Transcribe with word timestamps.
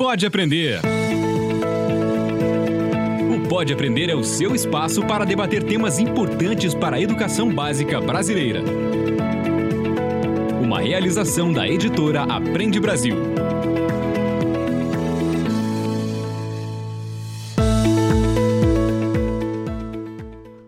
Pode 0.00 0.24
Aprender. 0.24 0.80
O 3.34 3.48
Pode 3.48 3.72
Aprender 3.72 4.08
é 4.08 4.14
o 4.14 4.22
seu 4.22 4.54
espaço 4.54 5.04
para 5.04 5.24
debater 5.24 5.64
temas 5.64 5.98
importantes 5.98 6.72
para 6.72 6.94
a 6.94 7.00
educação 7.00 7.52
básica 7.52 8.00
brasileira. 8.00 8.62
Uma 10.62 10.80
realização 10.80 11.52
da 11.52 11.68
editora 11.68 12.22
Aprende 12.22 12.78
Brasil. 12.78 13.16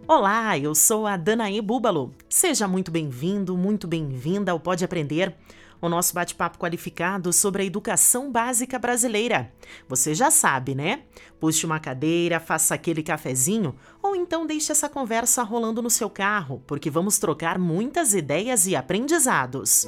Olá, 0.08 0.58
eu 0.58 0.74
sou 0.74 1.06
a 1.06 1.16
Danae 1.16 1.60
Búbalo. 1.60 2.12
Seja 2.28 2.66
muito 2.66 2.90
bem-vindo, 2.90 3.56
muito 3.56 3.86
bem-vinda 3.86 4.50
ao 4.50 4.58
Pode 4.58 4.84
Aprender 4.84 5.36
o 5.80 5.88
nosso 5.88 6.14
bate-papo 6.14 6.58
qualificado 6.58 7.32
sobre 7.32 7.62
a 7.62 7.64
educação 7.64 8.30
básica 8.30 8.78
brasileira. 8.78 9.52
Você 9.88 10.14
já 10.14 10.30
sabe, 10.30 10.74
né? 10.74 11.02
Puxe 11.38 11.64
uma 11.64 11.80
cadeira, 11.80 12.38
faça 12.38 12.74
aquele 12.74 13.02
cafezinho 13.02 13.74
ou 14.02 14.14
então 14.14 14.46
deixe 14.46 14.70
essa 14.70 14.88
conversa 14.88 15.42
rolando 15.42 15.80
no 15.80 15.90
seu 15.90 16.10
carro, 16.10 16.62
porque 16.66 16.90
vamos 16.90 17.18
trocar 17.18 17.58
muitas 17.58 18.12
ideias 18.14 18.66
e 18.66 18.76
aprendizados. 18.76 19.86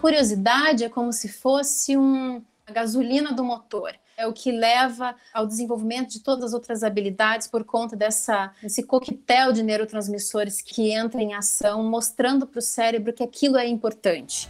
Curiosidade 0.00 0.84
é 0.84 0.88
como 0.88 1.12
se 1.12 1.28
fosse 1.28 1.96
um, 1.96 2.40
a 2.66 2.72
gasolina 2.72 3.32
do 3.32 3.42
motor 3.42 3.92
é 4.16 4.26
o 4.26 4.32
que 4.32 4.50
leva 4.50 5.14
ao 5.32 5.46
desenvolvimento 5.46 6.08
de 6.08 6.20
todas 6.20 6.46
as 6.46 6.54
outras 6.54 6.82
habilidades 6.82 7.46
por 7.46 7.64
conta 7.64 7.94
dessa, 7.94 8.50
desse 8.62 8.82
coquetel 8.82 9.52
de 9.52 9.62
neurotransmissores 9.62 10.62
que 10.62 10.90
entra 10.90 11.20
em 11.20 11.34
ação, 11.34 11.84
mostrando 11.84 12.46
para 12.46 12.58
o 12.58 12.62
cérebro 12.62 13.12
que 13.12 13.22
aquilo 13.22 13.58
é 13.58 13.66
importante. 13.66 14.48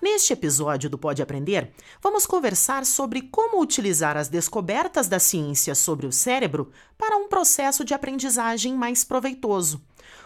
Neste 0.00 0.32
episódio 0.32 0.88
do 0.88 0.96
Pode 0.96 1.20
Aprender, 1.20 1.72
vamos 2.00 2.24
conversar 2.24 2.86
sobre 2.86 3.22
como 3.22 3.60
utilizar 3.60 4.16
as 4.16 4.28
descobertas 4.28 5.08
da 5.08 5.18
ciência 5.18 5.74
sobre 5.74 6.06
o 6.06 6.12
cérebro 6.12 6.70
para 6.96 7.16
um 7.16 7.28
processo 7.28 7.84
de 7.84 7.92
aprendizagem 7.92 8.72
mais 8.74 9.02
proveitoso. 9.02 9.82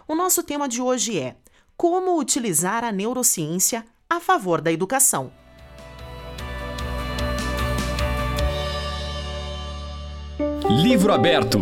O 0.07 0.15
nosso 0.15 0.43
tema 0.43 0.69
de 0.69 0.83
hoje 0.83 1.19
é 1.19 1.37
como 1.77 2.19
utilizar 2.19 2.85
a 2.85 2.93
neurociência 2.93 3.85
a 4.13 4.21
favor 4.21 4.61
da 4.61 4.71
educação. 4.71 5.33
Livro 10.69 11.15
aberto. 11.15 11.59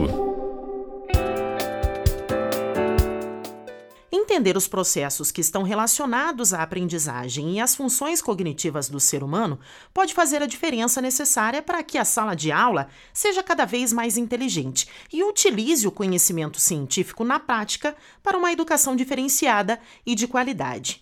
Entender 4.10 4.56
os 4.56 4.66
processos 4.66 5.30
que 5.30 5.40
estão 5.40 5.62
relacionados 5.62 6.52
à 6.52 6.64
aprendizagem 6.64 7.52
e 7.52 7.60
às 7.60 7.76
funções 7.76 8.20
cognitivas 8.20 8.88
do 8.88 8.98
ser 8.98 9.22
humano 9.22 9.60
pode 9.94 10.12
fazer 10.12 10.42
a 10.42 10.46
diferença 10.46 11.00
necessária 11.00 11.62
para 11.62 11.84
que 11.84 11.98
a 11.98 12.04
sala 12.04 12.34
de 12.34 12.50
aula 12.50 12.88
seja 13.12 13.44
cada 13.44 13.64
vez 13.64 13.92
mais 13.92 14.16
inteligente 14.16 14.88
e 15.12 15.22
utilize 15.22 15.86
o 15.86 15.92
conhecimento 15.92 16.58
científico 16.58 17.22
na 17.22 17.38
prática 17.38 17.94
para 18.24 18.36
uma 18.36 18.50
educação 18.50 18.96
diferenciada 18.96 19.80
e 20.04 20.16
de 20.16 20.26
qualidade. 20.26 21.00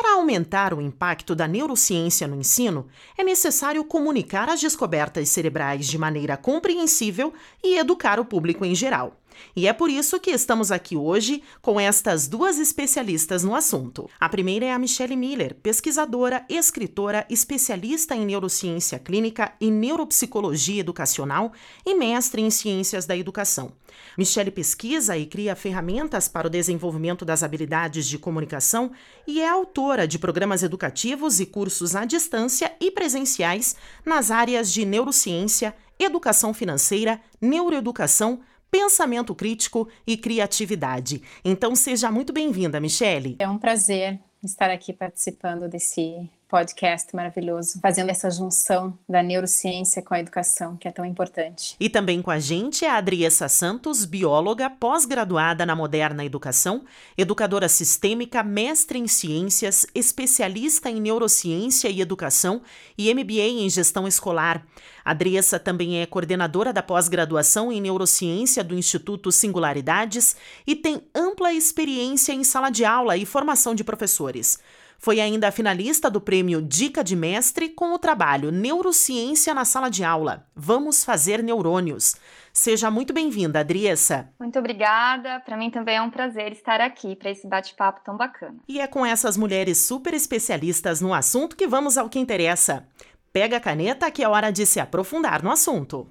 Para 0.00 0.12
aumentar 0.12 0.72
o 0.72 0.80
impacto 0.80 1.34
da 1.34 1.48
neurociência 1.48 2.28
no 2.28 2.36
ensino, 2.36 2.86
é 3.16 3.24
necessário 3.24 3.82
comunicar 3.82 4.48
as 4.48 4.60
descobertas 4.60 5.28
cerebrais 5.28 5.88
de 5.88 5.98
maneira 5.98 6.36
compreensível 6.36 7.34
e 7.64 7.76
educar 7.76 8.20
o 8.20 8.24
público 8.24 8.64
em 8.64 8.76
geral. 8.76 9.16
E 9.54 9.66
é 9.66 9.72
por 9.72 9.90
isso 9.90 10.20
que 10.20 10.30
estamos 10.30 10.70
aqui 10.70 10.96
hoje 10.96 11.42
com 11.60 11.80
estas 11.80 12.28
duas 12.28 12.58
especialistas 12.58 13.42
no 13.42 13.54
assunto. 13.54 14.08
A 14.18 14.28
primeira 14.28 14.66
é 14.66 14.72
a 14.72 14.78
Michelle 14.78 15.16
Miller, 15.16 15.54
pesquisadora, 15.62 16.44
escritora, 16.48 17.26
especialista 17.28 18.14
em 18.14 18.24
neurociência 18.24 18.98
clínica 18.98 19.52
e 19.60 19.70
neuropsicologia 19.70 20.80
educacional 20.80 21.52
e 21.84 21.94
mestre 21.94 22.42
em 22.42 22.50
ciências 22.50 23.06
da 23.06 23.16
educação. 23.16 23.72
Michelle 24.16 24.50
pesquisa 24.50 25.16
e 25.16 25.26
cria 25.26 25.56
ferramentas 25.56 26.28
para 26.28 26.46
o 26.46 26.50
desenvolvimento 26.50 27.24
das 27.24 27.42
habilidades 27.42 28.06
de 28.06 28.18
comunicação 28.18 28.90
e 29.26 29.40
é 29.40 29.48
autora 29.48 30.06
de 30.06 30.18
programas 30.18 30.62
educativos 30.62 31.40
e 31.40 31.46
cursos 31.46 31.94
à 31.94 32.04
distância 32.04 32.72
e 32.80 32.90
presenciais 32.90 33.76
nas 34.04 34.30
áreas 34.30 34.72
de 34.72 34.84
neurociência, 34.84 35.74
educação 35.98 36.54
financeira, 36.54 37.20
neuroeducação, 37.40 38.40
pensamento 38.70 39.34
crítico 39.34 39.88
e 40.06 40.16
criatividade. 40.16 41.22
Então 41.44 41.74
seja 41.74 42.10
muito 42.10 42.32
bem-vinda, 42.32 42.80
Michele. 42.80 43.36
É 43.38 43.48
um 43.48 43.58
prazer 43.58 44.20
estar 44.42 44.70
aqui 44.70 44.92
participando 44.92 45.68
desse 45.68 46.28
podcast 46.48 47.14
maravilhoso, 47.14 47.78
fazendo 47.80 48.08
essa 48.10 48.30
junção 48.30 48.98
da 49.06 49.22
neurociência 49.22 50.02
com 50.02 50.14
a 50.14 50.20
educação, 50.20 50.76
que 50.76 50.88
é 50.88 50.90
tão 50.90 51.04
importante. 51.04 51.76
E 51.78 51.90
também 51.90 52.22
com 52.22 52.30
a 52.30 52.38
gente 52.38 52.86
é 52.86 52.90
a 52.90 52.96
Adriessa 52.96 53.48
Santos, 53.48 54.06
bióloga, 54.06 54.70
pós-graduada 54.70 55.66
na 55.66 55.76
Moderna 55.76 56.24
Educação, 56.24 56.84
educadora 57.18 57.68
sistêmica, 57.68 58.42
mestre 58.42 58.98
em 58.98 59.06
ciências, 59.06 59.86
especialista 59.94 60.88
em 60.88 61.00
neurociência 61.00 61.88
e 61.88 62.00
educação 62.00 62.62
e 62.96 63.12
MBA 63.12 63.62
em 63.64 63.68
gestão 63.68 64.08
escolar. 64.08 64.66
Adriessa 65.04 65.58
também 65.58 66.00
é 66.00 66.06
coordenadora 66.06 66.72
da 66.72 66.82
pós-graduação 66.82 67.70
em 67.70 67.80
neurociência 67.80 68.64
do 68.64 68.74
Instituto 68.74 69.30
Singularidades 69.30 70.36
e 70.66 70.74
tem 70.74 71.02
ampla 71.14 71.52
experiência 71.52 72.32
em 72.32 72.44
sala 72.44 72.70
de 72.70 72.84
aula 72.84 73.16
e 73.16 73.26
formação 73.26 73.74
de 73.74 73.84
professores. 73.84 74.58
Foi 75.00 75.20
ainda 75.20 75.52
finalista 75.52 76.10
do 76.10 76.20
prêmio 76.20 76.60
Dica 76.60 77.04
de 77.04 77.14
Mestre 77.14 77.68
com 77.68 77.94
o 77.94 77.98
trabalho 78.00 78.50
Neurociência 78.50 79.54
na 79.54 79.64
Sala 79.64 79.88
de 79.88 80.02
Aula. 80.02 80.44
Vamos 80.56 81.04
fazer 81.04 81.40
neurônios. 81.40 82.16
Seja 82.52 82.90
muito 82.90 83.12
bem-vinda, 83.12 83.60
Adriessa. 83.60 84.28
Muito 84.40 84.58
obrigada. 84.58 85.38
Para 85.40 85.56
mim 85.56 85.70
também 85.70 85.96
é 85.96 86.02
um 86.02 86.10
prazer 86.10 86.50
estar 86.50 86.80
aqui 86.80 87.14
para 87.14 87.30
esse 87.30 87.46
bate-papo 87.46 88.00
tão 88.04 88.16
bacana. 88.16 88.56
E 88.66 88.80
é 88.80 88.88
com 88.88 89.06
essas 89.06 89.36
mulheres 89.36 89.78
super 89.78 90.12
especialistas 90.14 91.00
no 91.00 91.14
assunto 91.14 91.54
que 91.54 91.68
vamos 91.68 91.96
ao 91.96 92.08
que 92.08 92.18
interessa. 92.18 92.84
Pega 93.32 93.58
a 93.58 93.60
caneta 93.60 94.10
que 94.10 94.24
é 94.24 94.28
hora 94.28 94.50
de 94.50 94.66
se 94.66 94.80
aprofundar 94.80 95.44
no 95.44 95.52
assunto. 95.52 96.10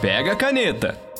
Pega 0.00 0.32
a 0.32 0.36
caneta. 0.36 1.13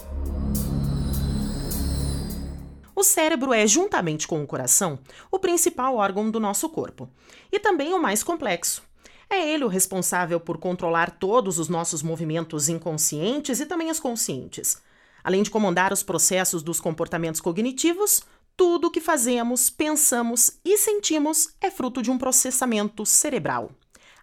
O 2.95 3.03
cérebro 3.03 3.53
é, 3.53 3.67
juntamente 3.67 4.27
com 4.27 4.43
o 4.43 4.47
coração, 4.47 4.99
o 5.31 5.39
principal 5.39 5.97
órgão 5.97 6.31
do 6.31 6.39
nosso 6.39 6.69
corpo 6.69 7.09
e 7.51 7.59
também 7.59 7.93
o 7.93 8.01
mais 8.01 8.23
complexo. 8.23 8.83
É 9.29 9.51
ele 9.51 9.65
o 9.65 9.69
responsável 9.69 10.39
por 10.39 10.59
controlar 10.59 11.11
todos 11.19 11.59
os 11.59 11.69
nossos 11.69 12.03
movimentos 12.03 12.69
inconscientes 12.69 13.59
e 13.59 13.67
também 13.67 13.91
os 13.91 13.99
conscientes. 13.99 14.81
Além 15.25 15.43
de 15.43 15.51
comandar 15.51 15.93
os 15.93 16.03
processos 16.03 16.63
dos 16.63 16.81
comportamentos 16.81 17.41
cognitivos, 17.41 18.23
tudo 18.57 18.87
o 18.87 18.91
que 18.91 19.01
fazemos, 19.01 19.71
pensamos 19.71 20.59
e 20.65 20.77
sentimos 20.79 21.55
é 21.61 21.71
fruto 21.71 22.01
de 22.01 22.11
um 22.11 22.19
processamento 22.19 23.05
cerebral. 23.05 23.71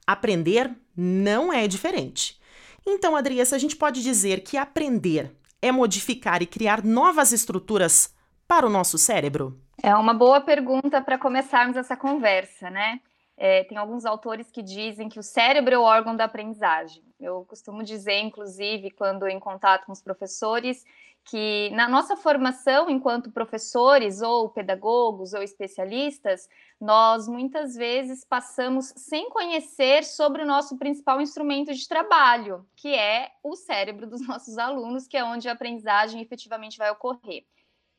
Aprender 0.08 0.72
não 0.96 1.52
é 1.52 1.68
diferente. 1.68 2.40
Então, 2.86 3.16
Adriessa, 3.16 3.56
a 3.56 3.60
gente 3.60 3.76
pode 3.76 4.02
dizer 4.02 4.44
que 4.44 4.58
aprender 4.58 5.36
é 5.62 5.72
modificar 5.72 6.42
e 6.42 6.48
criar 6.48 6.84
novas 6.84 7.32
estruturas 7.32 8.14
para 8.52 8.68
o 8.68 8.70
nosso 8.70 8.98
cérebro? 8.98 9.58
É 9.82 9.96
uma 9.96 10.14
boa 10.14 10.42
pergunta 10.42 11.02
para 11.02 11.18
começarmos 11.18 11.78
essa 11.78 11.96
conversa, 11.96 12.70
né? 12.70 13.00
É, 13.38 13.64
tem 13.64 13.78
alguns 13.78 14.06
autores 14.06 14.52
que 14.52 14.62
dizem 14.62 15.08
que 15.08 15.18
o 15.18 15.24
cérebro 15.24 15.74
é 15.74 15.78
o 15.78 15.84
órgão 15.84 16.18
da 16.18 16.26
aprendizagem. 16.26 17.02
Eu 17.18 17.46
costumo 17.46 17.82
dizer, 17.82 18.20
inclusive, 18.20 18.92
quando 18.92 19.26
em 19.26 19.40
contato 19.40 19.86
com 19.86 19.94
os 19.94 20.02
professores, 20.02 20.84
que 21.24 21.70
na 21.70 21.88
nossa 21.88 22.18
formação 22.18 22.90
enquanto 22.90 23.32
professores 23.32 24.22
ou 24.22 24.50
pedagogos 24.50 25.32
ou 25.32 25.42
especialistas, 25.42 26.50
nós 26.78 27.30
muitas 27.30 27.74
vezes 27.74 28.26
passamos 28.26 28.92
sem 28.98 29.30
conhecer 29.30 30.04
sobre 30.04 30.44
o 30.44 30.46
nosso 30.46 30.78
principal 30.78 31.22
instrumento 31.22 31.74
de 31.74 31.88
trabalho, 31.88 32.66
que 32.76 32.94
é 32.94 33.32
o 33.42 33.56
cérebro 33.56 34.06
dos 34.06 34.20
nossos 34.28 34.58
alunos, 34.58 35.08
que 35.08 35.16
é 35.16 35.24
onde 35.24 35.48
a 35.48 35.54
aprendizagem 35.54 36.22
efetivamente 36.22 36.78
vai 36.78 36.92
ocorrer. 36.92 37.46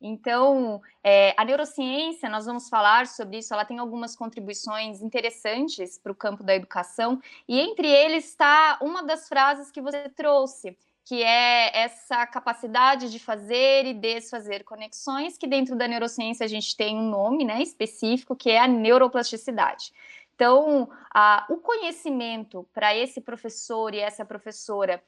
Então, 0.05 0.81
é, 1.01 1.33
a 1.37 1.45
neurociência, 1.45 2.29
nós 2.29 2.45
vamos 2.45 2.67
falar 2.67 3.07
sobre 3.07 3.37
isso, 3.37 3.53
ela 3.53 3.63
tem 3.63 3.79
algumas 3.79 4.17
contribuições 4.17 5.01
interessantes 5.01 5.97
para 5.97 6.11
o 6.11 6.15
campo 6.15 6.43
da 6.43 6.53
educação, 6.53 7.21
e 7.47 7.57
entre 7.57 7.87
eles 7.87 8.25
está 8.25 8.77
uma 8.81 9.01
das 9.01 9.29
frases 9.29 9.71
que 9.71 9.79
você 9.79 10.09
trouxe, 10.09 10.77
que 11.05 11.23
é 11.23 11.71
essa 11.73 12.27
capacidade 12.27 13.09
de 13.09 13.17
fazer 13.17 13.85
e 13.85 13.93
desfazer 13.93 14.65
conexões, 14.65 15.37
que 15.37 15.47
dentro 15.47 15.73
da 15.73 15.87
neurociência 15.87 16.43
a 16.43 16.49
gente 16.49 16.75
tem 16.75 16.97
um 16.97 17.09
nome 17.09 17.45
né, 17.45 17.61
específico, 17.61 18.35
que 18.35 18.49
é 18.49 18.59
a 18.59 18.67
neuroplasticidade. 18.67 19.93
Então, 20.35 20.89
a, 21.13 21.45
o 21.49 21.57
conhecimento 21.57 22.67
para 22.73 22.93
esse 22.93 23.21
professor 23.21 23.93
e 23.93 23.99
essa 23.99 24.25
professora 24.25 25.01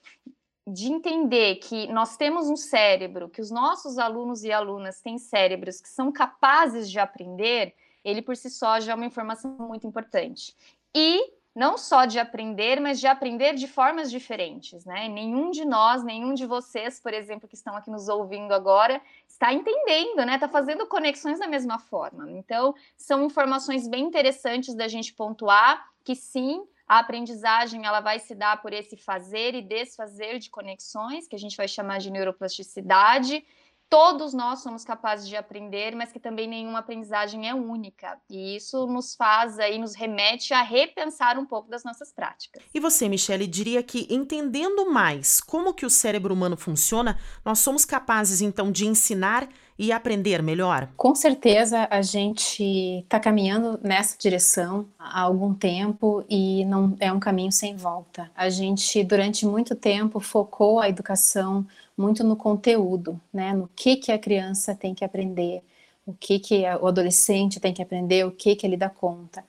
de 0.67 0.91
entender 0.91 1.55
que 1.55 1.87
nós 1.91 2.17
temos 2.17 2.49
um 2.49 2.55
cérebro, 2.55 3.29
que 3.29 3.41
os 3.41 3.51
nossos 3.51 3.97
alunos 3.97 4.43
e 4.43 4.51
alunas 4.51 4.99
têm 5.01 5.17
cérebros 5.17 5.79
que 5.79 5.89
são 5.89 6.11
capazes 6.11 6.89
de 6.89 6.99
aprender, 6.99 7.73
ele 8.03 8.21
por 8.21 8.35
si 8.35 8.49
só 8.49 8.79
já 8.79 8.93
é 8.93 8.95
uma 8.95 9.05
informação 9.05 9.51
muito 9.59 9.85
importante. 9.85 10.55
E 10.93 11.33
não 11.55 11.77
só 11.77 12.03
de 12.03 12.19
aprender, 12.19 12.81
mas 12.81 12.99
de 12.99 13.07
aprender 13.07 13.55
de 13.55 13.65
formas 13.65 14.11
diferentes, 14.11 14.83
né? 14.83 15.07
Nenhum 15.07 15.51
de 15.51 15.63
nós, 15.63 16.03
nenhum 16.03 16.33
de 16.33 16.45
vocês, 16.45 16.99
por 16.99 17.13
exemplo, 17.13 17.47
que 17.47 17.55
estão 17.55 17.77
aqui 17.77 17.89
nos 17.89 18.09
ouvindo 18.09 18.53
agora, 18.53 19.01
está 19.25 19.53
entendendo, 19.53 20.25
né? 20.25 20.35
Está 20.35 20.49
fazendo 20.49 20.85
conexões 20.85 21.39
da 21.39 21.47
mesma 21.47 21.79
forma. 21.79 22.29
Então, 22.29 22.75
são 22.97 23.23
informações 23.23 23.87
bem 23.87 24.03
interessantes 24.03 24.75
da 24.75 24.89
gente 24.89 25.13
pontuar 25.13 25.89
que 26.03 26.13
sim, 26.13 26.61
a 26.87 26.99
aprendizagem 26.99 27.85
ela 27.85 27.99
vai 27.99 28.19
se 28.19 28.35
dar 28.35 28.61
por 28.61 28.71
esse 28.73 28.95
fazer 28.95 29.55
e 29.55 29.61
desfazer 29.61 30.39
de 30.39 30.49
conexões, 30.49 31.27
que 31.27 31.35
a 31.35 31.39
gente 31.39 31.57
vai 31.57 31.67
chamar 31.67 31.99
de 31.99 32.11
neuroplasticidade, 32.11 33.43
todos 33.89 34.33
nós 34.33 34.59
somos 34.59 34.83
capazes 34.83 35.27
de 35.27 35.35
aprender, 35.35 35.95
mas 35.95 36.11
que 36.11 36.19
também 36.19 36.47
nenhuma 36.47 36.79
aprendizagem 36.79 37.47
é 37.47 37.53
única. 37.53 38.19
E 38.29 38.55
isso 38.55 38.85
nos 38.87 39.15
faz 39.15 39.59
aí, 39.59 39.77
nos 39.77 39.95
remete 39.95 40.53
a 40.53 40.61
repensar 40.61 41.37
um 41.37 41.45
pouco 41.45 41.69
das 41.69 41.83
nossas 41.83 42.11
práticas. 42.11 42.61
E 42.73 42.79
você, 42.79 43.07
Michele, 43.07 43.47
diria 43.47 43.81
que 43.83 44.07
entendendo 44.09 44.91
mais 44.91 45.39
como 45.39 45.73
que 45.73 45.85
o 45.85 45.89
cérebro 45.89 46.33
humano 46.33 46.57
funciona, 46.57 47.17
nós 47.43 47.59
somos 47.59 47.85
capazes 47.85 48.41
então 48.41 48.71
de 48.71 48.85
ensinar 48.85 49.47
e 49.77 49.91
aprender 49.91 50.41
melhor? 50.41 50.89
Com 50.95 51.13
certeza 51.13 51.87
a 51.91 52.01
gente 52.01 52.63
está 53.03 53.19
caminhando 53.19 53.79
nessa 53.83 54.17
direção 54.17 54.87
há 54.97 55.21
algum 55.21 55.53
tempo 55.53 56.23
e 56.29 56.63
não 56.65 56.95
é 56.99 57.11
um 57.11 57.19
caminho 57.19 57.51
sem 57.51 57.75
volta. 57.75 58.31
A 58.35 58.49
gente 58.49 59.03
durante 59.03 59.45
muito 59.45 59.75
tempo 59.75 60.19
focou 60.19 60.79
a 60.79 60.87
educação 60.87 61.65
muito 61.97 62.23
no 62.23 62.35
conteúdo, 62.35 63.19
né? 63.33 63.53
No 63.53 63.69
que 63.75 63.97
que 63.97 64.11
a 64.11 64.19
criança 64.19 64.73
tem 64.73 64.93
que 64.93 65.03
aprender, 65.03 65.61
o 66.05 66.13
que 66.13 66.39
que 66.39 66.63
o 66.81 66.87
adolescente 66.87 67.59
tem 67.59 67.73
que 67.73 67.81
aprender, 67.81 68.25
o 68.25 68.31
que 68.31 68.55
que 68.55 68.65
ele 68.65 68.77
dá 68.77 68.89
conta. 68.89 69.43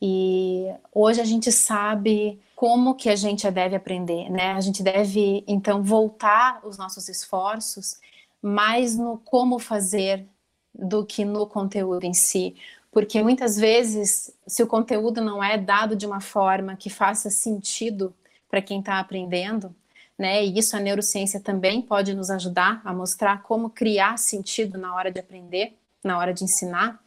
E 0.00 0.66
hoje 0.92 1.20
a 1.20 1.24
gente 1.24 1.50
sabe 1.52 2.40
como 2.56 2.94
que 2.94 3.08
a 3.08 3.16
gente 3.16 3.48
deve 3.50 3.74
aprender, 3.74 4.30
né? 4.30 4.52
A 4.52 4.60
gente 4.60 4.82
deve 4.82 5.44
então 5.46 5.82
voltar 5.82 6.60
os 6.64 6.78
nossos 6.78 7.08
esforços 7.08 7.98
mais 8.42 8.96
no 8.96 9.18
como 9.18 9.58
fazer 9.58 10.26
do 10.74 11.06
que 11.06 11.24
no 11.24 11.46
conteúdo 11.46 12.04
em 12.04 12.12
si, 12.12 12.56
porque 12.90 13.22
muitas 13.22 13.56
vezes 13.56 14.34
se 14.46 14.62
o 14.62 14.66
conteúdo 14.66 15.22
não 15.22 15.42
é 15.42 15.56
dado 15.56 15.96
de 15.96 16.04
uma 16.04 16.20
forma 16.20 16.76
que 16.76 16.90
faça 16.90 17.30
sentido 17.30 18.14
para 18.50 18.60
quem 18.60 18.80
está 18.80 18.98
aprendendo, 18.98 19.74
né? 20.18 20.44
E 20.44 20.58
isso 20.58 20.76
a 20.76 20.80
neurociência 20.80 21.40
também 21.40 21.80
pode 21.80 22.14
nos 22.14 22.30
ajudar 22.30 22.82
a 22.84 22.92
mostrar 22.92 23.42
como 23.42 23.70
criar 23.70 24.18
sentido 24.18 24.76
na 24.78 24.94
hora 24.94 25.10
de 25.10 25.18
aprender, 25.18 25.74
na 26.04 26.18
hora 26.18 26.34
de 26.34 26.44
ensinar. 26.44 27.02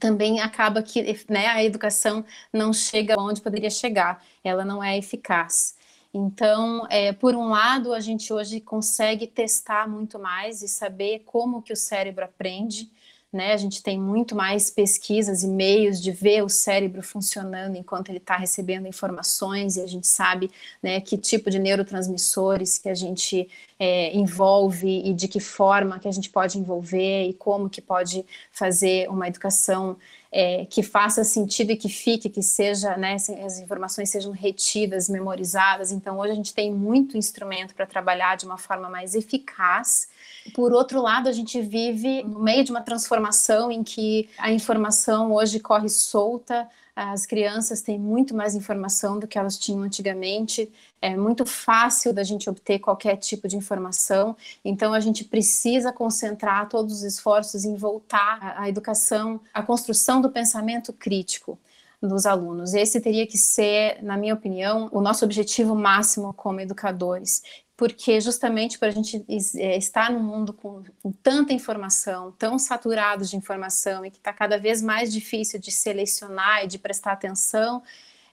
Também 0.00 0.40
acaba 0.40 0.82
que 0.82 1.24
né, 1.28 1.46
a 1.46 1.62
educação 1.62 2.24
não 2.52 2.72
chega 2.72 3.18
onde 3.18 3.40
poderia 3.40 3.70
chegar, 3.70 4.22
ela 4.42 4.64
não 4.64 4.82
é 4.82 4.98
eficaz. 4.98 5.77
Então, 6.26 6.84
é, 6.90 7.12
por 7.12 7.36
um 7.36 7.48
lado, 7.48 7.94
a 7.94 8.00
gente 8.00 8.32
hoje 8.32 8.60
consegue 8.60 9.24
testar 9.24 9.88
muito 9.88 10.18
mais 10.18 10.62
e 10.62 10.68
saber 10.68 11.22
como 11.24 11.62
que 11.62 11.72
o 11.72 11.76
cérebro 11.76 12.24
aprende, 12.24 12.90
né? 13.32 13.52
A 13.52 13.56
gente 13.56 13.82
tem 13.84 14.00
muito 14.00 14.34
mais 14.34 14.68
pesquisas 14.68 15.44
e 15.44 15.48
meios 15.48 16.02
de 16.02 16.10
ver 16.10 16.42
o 16.42 16.48
cérebro 16.48 17.02
funcionando 17.04 17.76
enquanto 17.76 18.08
ele 18.08 18.18
está 18.18 18.36
recebendo 18.36 18.88
informações 18.88 19.76
e 19.76 19.80
a 19.80 19.86
gente 19.86 20.08
sabe 20.08 20.50
né, 20.82 21.00
que 21.00 21.16
tipo 21.16 21.50
de 21.50 21.58
neurotransmissores 21.60 22.78
que 22.78 22.88
a 22.88 22.94
gente 22.94 23.48
é, 23.78 24.16
envolve 24.16 25.02
e 25.04 25.14
de 25.14 25.28
que 25.28 25.38
forma 25.38 26.00
que 26.00 26.08
a 26.08 26.12
gente 26.12 26.30
pode 26.30 26.58
envolver 26.58 27.28
e 27.28 27.34
como 27.34 27.70
que 27.70 27.80
pode 27.80 28.24
fazer 28.50 29.08
uma 29.08 29.28
educação 29.28 29.96
é, 30.30 30.66
que 30.66 30.82
faça 30.82 31.24
sentido 31.24 31.72
e 31.72 31.76
que 31.76 31.88
fique, 31.88 32.28
que 32.28 32.42
seja, 32.42 32.96
né, 32.96 33.14
as 33.14 33.58
informações 33.58 34.10
sejam 34.10 34.32
retidas, 34.32 35.08
memorizadas. 35.08 35.90
Então, 35.90 36.18
hoje 36.18 36.32
a 36.32 36.36
gente 36.36 36.54
tem 36.54 36.72
muito 36.72 37.16
instrumento 37.16 37.74
para 37.74 37.86
trabalhar 37.86 38.36
de 38.36 38.44
uma 38.44 38.58
forma 38.58 38.88
mais 38.88 39.14
eficaz 39.14 40.08
por 40.54 40.72
outro 40.72 41.00
lado, 41.02 41.28
a 41.28 41.32
gente 41.32 41.60
vive 41.60 42.22
no 42.22 42.40
meio 42.40 42.64
de 42.64 42.70
uma 42.70 42.80
transformação 42.80 43.70
em 43.70 43.82
que 43.82 44.28
a 44.38 44.50
informação 44.50 45.32
hoje 45.32 45.60
corre 45.60 45.88
solta, 45.88 46.68
as 47.00 47.24
crianças 47.24 47.80
têm 47.80 47.96
muito 47.96 48.34
mais 48.34 48.56
informação 48.56 49.20
do 49.20 49.28
que 49.28 49.38
elas 49.38 49.56
tinham 49.56 49.82
antigamente. 49.82 50.68
É 51.00 51.16
muito 51.16 51.46
fácil 51.46 52.12
da 52.12 52.24
gente 52.24 52.50
obter 52.50 52.80
qualquer 52.80 53.16
tipo 53.16 53.46
de 53.46 53.56
informação. 53.56 54.36
Então, 54.64 54.92
a 54.92 54.98
gente 54.98 55.24
precisa 55.24 55.92
concentrar 55.92 56.68
todos 56.68 56.94
os 56.94 57.02
esforços 57.04 57.64
em 57.64 57.76
voltar 57.76 58.54
a 58.56 58.68
educação, 58.68 59.40
a 59.54 59.62
construção 59.62 60.20
do 60.20 60.28
pensamento 60.28 60.92
crítico 60.92 61.56
dos 62.02 62.26
alunos. 62.26 62.74
Esse 62.74 63.00
teria 63.00 63.28
que 63.28 63.38
ser, 63.38 64.02
na 64.02 64.16
minha 64.16 64.34
opinião, 64.34 64.88
o 64.92 65.00
nosso 65.00 65.24
objetivo 65.24 65.76
máximo 65.76 66.34
como 66.34 66.60
educadores 66.60 67.42
porque 67.78 68.20
justamente 68.20 68.76
para 68.76 68.88
a 68.88 68.90
gente 68.90 69.24
é, 69.56 69.76
estar 69.76 70.10
num 70.10 70.20
mundo 70.22 70.52
com, 70.52 70.82
com, 71.00 71.12
tanta 71.12 71.52
informação, 71.52 72.32
tão 72.32 72.58
saturado 72.58 73.24
de 73.24 73.36
informação 73.36 74.04
e 74.04 74.10
que 74.10 74.18
está 74.18 74.32
cada 74.32 74.58
vez 74.58 74.82
mais 74.82 75.12
difícil 75.12 75.60
de 75.60 75.70
selecionar 75.70 76.64
e 76.64 76.66
de 76.66 76.76
prestar 76.76 77.12
atenção, 77.12 77.80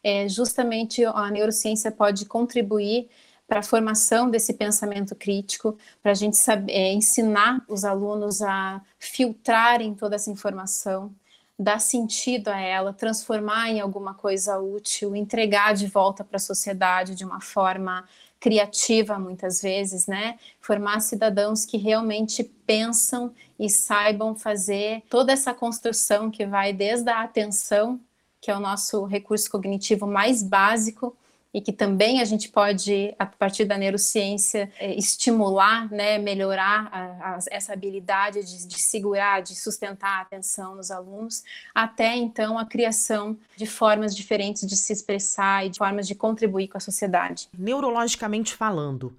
é, 0.04 0.28
justamente 0.28 1.06
a 1.06 1.30
neurociência 1.30 1.92
pode 1.92 2.26
contribuir 2.26 3.08
para 3.48 3.60
a 3.60 3.64
formação 3.64 4.32
desse 4.32 4.52
pensamento 4.52 5.14
crítico, 5.14 5.78
para 6.02 6.14
a 6.14 6.16
gente 6.16 6.38
saber, 6.38 6.72
é, 6.72 6.92
ensinar 6.92 7.64
os 7.68 7.86
alunos 7.86 8.42
a 8.42 8.82
filtrarem 8.98 9.94
toda 9.94 10.16
essa 10.16 10.32
informação, 10.32 11.14
dar 11.58 11.80
sentido 11.80 12.48
a 12.48 12.60
ela, 12.60 12.92
transformar 12.92 13.70
em 13.70 13.80
alguma 13.80 14.16
coisa 14.16 14.58
útil, 14.58 15.16
entregar 15.16 15.76
de 15.76 15.86
volta 15.86 16.24
para 16.24 16.38
a 16.38 16.40
sociedade 16.40 17.14
de 17.14 17.24
uma 17.24 17.40
forma 17.40 18.04
criativa 18.40 19.18
muitas 19.18 19.62
vezes, 19.62 20.08
né? 20.08 20.38
Formar 20.60 21.00
cidadãos 21.00 21.66
que 21.66 21.78
realmente 21.78 22.44
pensam 22.44 23.34
e 23.60 23.70
saibam 23.70 24.36
fazer 24.36 25.04
toda 25.10 25.32
essa 25.32 25.54
construção 25.54 26.30
que 26.30 26.46
vai 26.46 26.74
desde 26.74 27.10
a 27.10 27.24
atenção, 27.24 28.00
que 28.42 28.52
é 28.52 28.56
o 28.56 28.60
nosso 28.60 29.06
recurso 29.06 29.50
cognitivo 29.50 30.06
mais 30.06 30.44
básico, 30.44 31.16
e 31.56 31.62
que 31.62 31.72
também 31.72 32.20
a 32.20 32.26
gente 32.26 32.50
pode, 32.50 33.16
a 33.18 33.26
partir 33.26 33.64
da 33.64 33.78
neurociência, 33.78 34.70
é, 34.78 34.94
estimular, 34.94 35.90
né, 35.90 36.18
melhorar 36.18 36.90
a, 36.92 37.36
a, 37.36 37.40
essa 37.50 37.72
habilidade 37.72 38.44
de, 38.44 38.68
de, 38.68 38.78
segurar, 38.78 39.42
de 39.42 39.56
sustentar 39.56 40.20
a 40.20 40.22
atenção 40.24 40.76
nos 40.76 40.92
alunos, 40.92 41.46
até 41.74 42.14
então 42.14 42.60
a 42.60 42.66
criação 42.66 43.38
de 43.56 43.66
formas 43.66 44.14
diferentes 44.14 44.68
de 44.68 44.76
se 44.76 44.92
expressar 44.92 45.66
e 45.66 45.70
de 45.70 45.78
formas 45.78 46.06
de 46.06 46.14
contribuir 46.14 46.68
com 46.68 46.78
a 46.78 46.82
sociedade. 46.82 47.48
Neurologicamente 47.58 48.54
falando, 48.54 49.16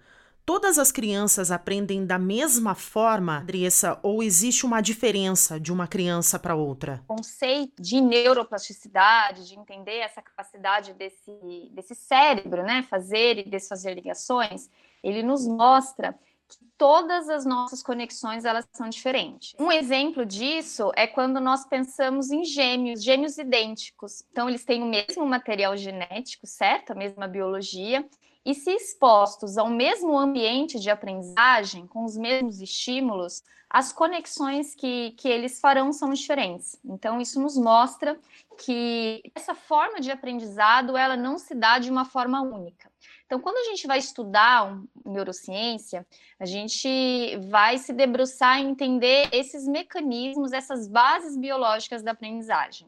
Todas 0.47 0.79
as 0.79 0.93
crianças 0.93 1.50
aprendem 1.50 2.07
da 2.07 2.21
mesma 2.21 2.76
forma, 2.76 3.41
Andressa, 3.41 3.99
ou 4.00 4.23
existe 4.23 4.65
uma 4.65 4.81
diferença 4.81 5.59
de 5.59 5.73
uma 5.73 5.88
criança 5.88 6.38
para 6.38 6.55
outra? 6.55 7.03
O 7.09 7.17
conceito 7.17 7.83
de 7.83 8.00
neuroplasticidade, 8.00 9.49
de 9.49 9.59
entender 9.59 9.97
essa 9.97 10.23
capacidade 10.23 10.93
desse, 10.93 11.33
desse 11.73 11.97
cérebro, 11.97 12.62
né, 12.62 12.87
fazer 12.88 13.38
e 13.38 13.50
desfazer 13.50 13.95
ligações, 13.95 14.71
ele 15.03 15.21
nos 15.21 15.49
mostra 15.49 16.17
que 16.49 16.59
todas 16.79 17.29
as 17.29 17.45
nossas 17.45 17.83
conexões 17.83 18.45
elas 18.45 18.69
são 18.71 18.88
diferentes. 18.88 19.53
Um 19.59 19.73
exemplo 19.73 20.25
disso 20.25 20.93
é 20.95 21.09
quando 21.09 21.41
nós 21.41 21.67
pensamos 21.67 22.31
em 22.31 22.45
gêmeos, 22.45 23.03
gêmeos 23.03 23.37
idênticos. 23.37 24.23
Então 24.31 24.49
eles 24.49 24.65
têm 24.65 24.81
o 24.81 24.87
mesmo 24.87 25.26
material 25.26 25.76
genético, 25.76 26.47
certo? 26.47 26.93
A 26.93 26.95
mesma 26.95 27.26
biologia, 27.26 28.09
e 28.47 28.55
se 28.55 28.71
expostos 28.71 29.59
ao 29.59 29.69
mesmo 29.69 30.17
ambiente 30.17 30.79
de 30.79 30.88
aprendizagem, 30.88 31.85
com 31.88 32.05
os 32.05 32.17
mesmos 32.17 32.61
estímulos, 32.61 33.43
as 33.69 33.93
conexões 33.93 34.73
que, 34.73 35.11
que 35.19 35.29
eles 35.29 35.59
farão 35.59 35.93
são 35.93 36.11
diferentes. 36.11 36.79
Então, 36.85 37.21
isso 37.21 37.41
nos 37.41 37.59
mostra 37.59 38.17
que 38.57 39.21
essa 39.35 39.53
forma 39.53 40.00
de 40.00 40.12
aprendizado 40.12 40.97
ela 40.97 41.17
não 41.17 41.38
se 41.38 41.57
dá 41.57 41.81
de 41.81 41.91
uma 41.91 42.05
forma 42.05 42.41
única. 42.41 42.88
Então, 43.26 43.41
quando 43.41 43.57
a 43.57 43.65
gente 43.65 43.88
vai 43.88 43.99
estudar 43.99 44.81
neurociência, 45.05 46.07
a 46.38 46.47
gente 46.47 47.37
vai 47.50 47.79
se 47.79 47.93
debruçar 47.93 48.61
em 48.61 48.71
entender 48.71 49.29
esses 49.33 49.67
mecanismos, 49.67 50.53
essas 50.53 50.87
bases 50.87 51.37
biológicas 51.37 52.00
da 52.00 52.12
aprendizagem. 52.12 52.87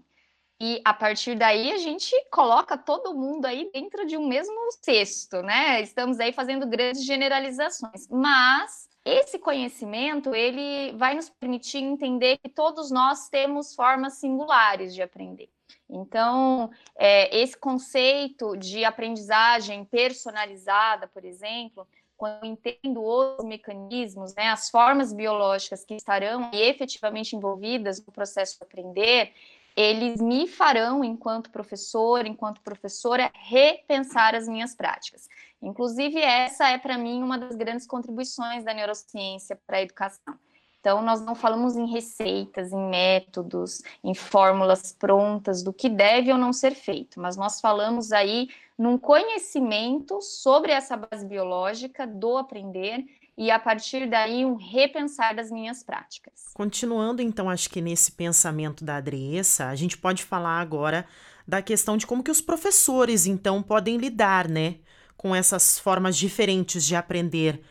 E 0.61 0.81
a 0.85 0.93
partir 0.93 1.37
daí 1.37 1.71
a 1.71 1.79
gente 1.79 2.13
coloca 2.31 2.77
todo 2.77 3.15
mundo 3.15 3.47
aí 3.47 3.71
dentro 3.73 4.05
de 4.05 4.17
um 4.17 4.27
mesmo 4.27 4.57
cesto, 4.83 5.41
né? 5.41 5.81
Estamos 5.81 6.19
aí 6.19 6.33
fazendo 6.33 6.67
grandes 6.67 7.05
generalizações, 7.05 8.09
mas 8.09 8.89
esse 9.05 9.39
conhecimento 9.39 10.35
ele 10.35 10.93
vai 10.97 11.15
nos 11.15 11.31
permitir 11.31 11.79
entender 11.79 12.39
que 12.39 12.49
todos 12.49 12.91
nós 12.91 13.29
temos 13.29 13.75
formas 13.75 14.15
singulares 14.15 14.95
de 14.95 15.01
aprender. 15.01 15.49
Então, 15.89 16.71
é, 16.97 17.35
esse 17.39 17.57
conceito 17.57 18.57
de 18.57 18.85
aprendizagem 18.85 19.85
personalizada, 19.85 21.07
por 21.07 21.25
exemplo, 21.25 21.87
quando 22.17 22.45
eu 22.45 22.51
entendo 22.51 23.03
os 23.03 23.45
mecanismos, 23.45 24.35
né, 24.35 24.49
as 24.49 24.69
formas 24.69 25.13
biológicas 25.13 25.85
que 25.85 25.95
estarão 25.95 26.51
efetivamente 26.53 27.37
envolvidas 27.37 28.05
no 28.05 28.13
processo 28.13 28.59
de 28.59 28.65
aprender, 28.65 29.33
eles 29.79 30.21
me 30.21 30.49
farão, 30.49 31.05
enquanto 31.05 31.51
professor, 31.51 32.27
enquanto 32.27 32.61
professora, 32.63 33.31
repensar 33.33 34.35
as 34.35 34.49
minhas 34.49 34.75
práticas. 34.75 35.29
Inclusive, 35.63 36.19
essa 36.19 36.69
é, 36.69 36.77
para 36.77 36.99
mim, 36.99 37.23
uma 37.23 37.39
das 37.39 37.55
grandes 37.55 37.87
contribuições 37.87 38.65
da 38.65 38.75
neurociência 38.75 39.57
para 39.65 39.77
a 39.77 39.83
educação. 39.83 40.35
Então, 40.81 41.01
nós 41.01 41.21
não 41.21 41.37
falamos 41.37 41.77
em 41.77 41.87
receitas, 41.87 42.73
em 42.73 42.89
métodos, 42.91 43.81
em 44.03 44.15
fórmulas 44.15 44.93
prontas 44.99 45.63
do 45.63 45.73
que 45.73 45.89
deve 45.89 46.33
ou 46.33 46.39
não 46.39 46.53
ser 46.53 46.75
feito, 46.75 47.21
mas 47.21 47.37
nós 47.37 47.61
falamos 47.61 48.11
aí 48.11 48.49
num 48.77 48.99
conhecimento 48.99 50.21
sobre 50.21 50.73
essa 50.73 50.97
base 50.97 51.25
biológica 51.25 52.05
do 52.05 52.37
aprender 52.37 53.05
e 53.39 53.53
a 53.53 53.59
partir 53.59 54.11
daí 54.11 54.45
um 54.45 54.57
repensar 54.57 55.33
das 55.33 55.49
minhas 55.49 55.85
práticas. 55.85 56.47
Continuando 56.53 57.23
então, 57.23 57.49
acho 57.49 57.71
que 57.71 57.81
nesse 57.81 58.11
pensamento 58.11 58.85
da 58.85 58.97
Adriessa, 58.97 59.69
a 59.69 59.77
gente 59.77 59.97
pode 59.97 60.25
falar 60.25 60.61
agora 60.61 61.07
da 61.47 61.63
questão 61.63 61.97
de 61.97 62.05
como 62.05 62.25
que 62.25 62.33
os 62.33 62.41
professores 62.41 63.27
então 63.27 63.63
podem 63.63 63.97
lidar, 63.97 64.49
né, 64.49 64.79
com 65.17 65.33
essas 65.33 65.79
formas 65.79 66.17
diferentes 66.17 66.85
de 66.85 66.97
aprender 66.97 67.63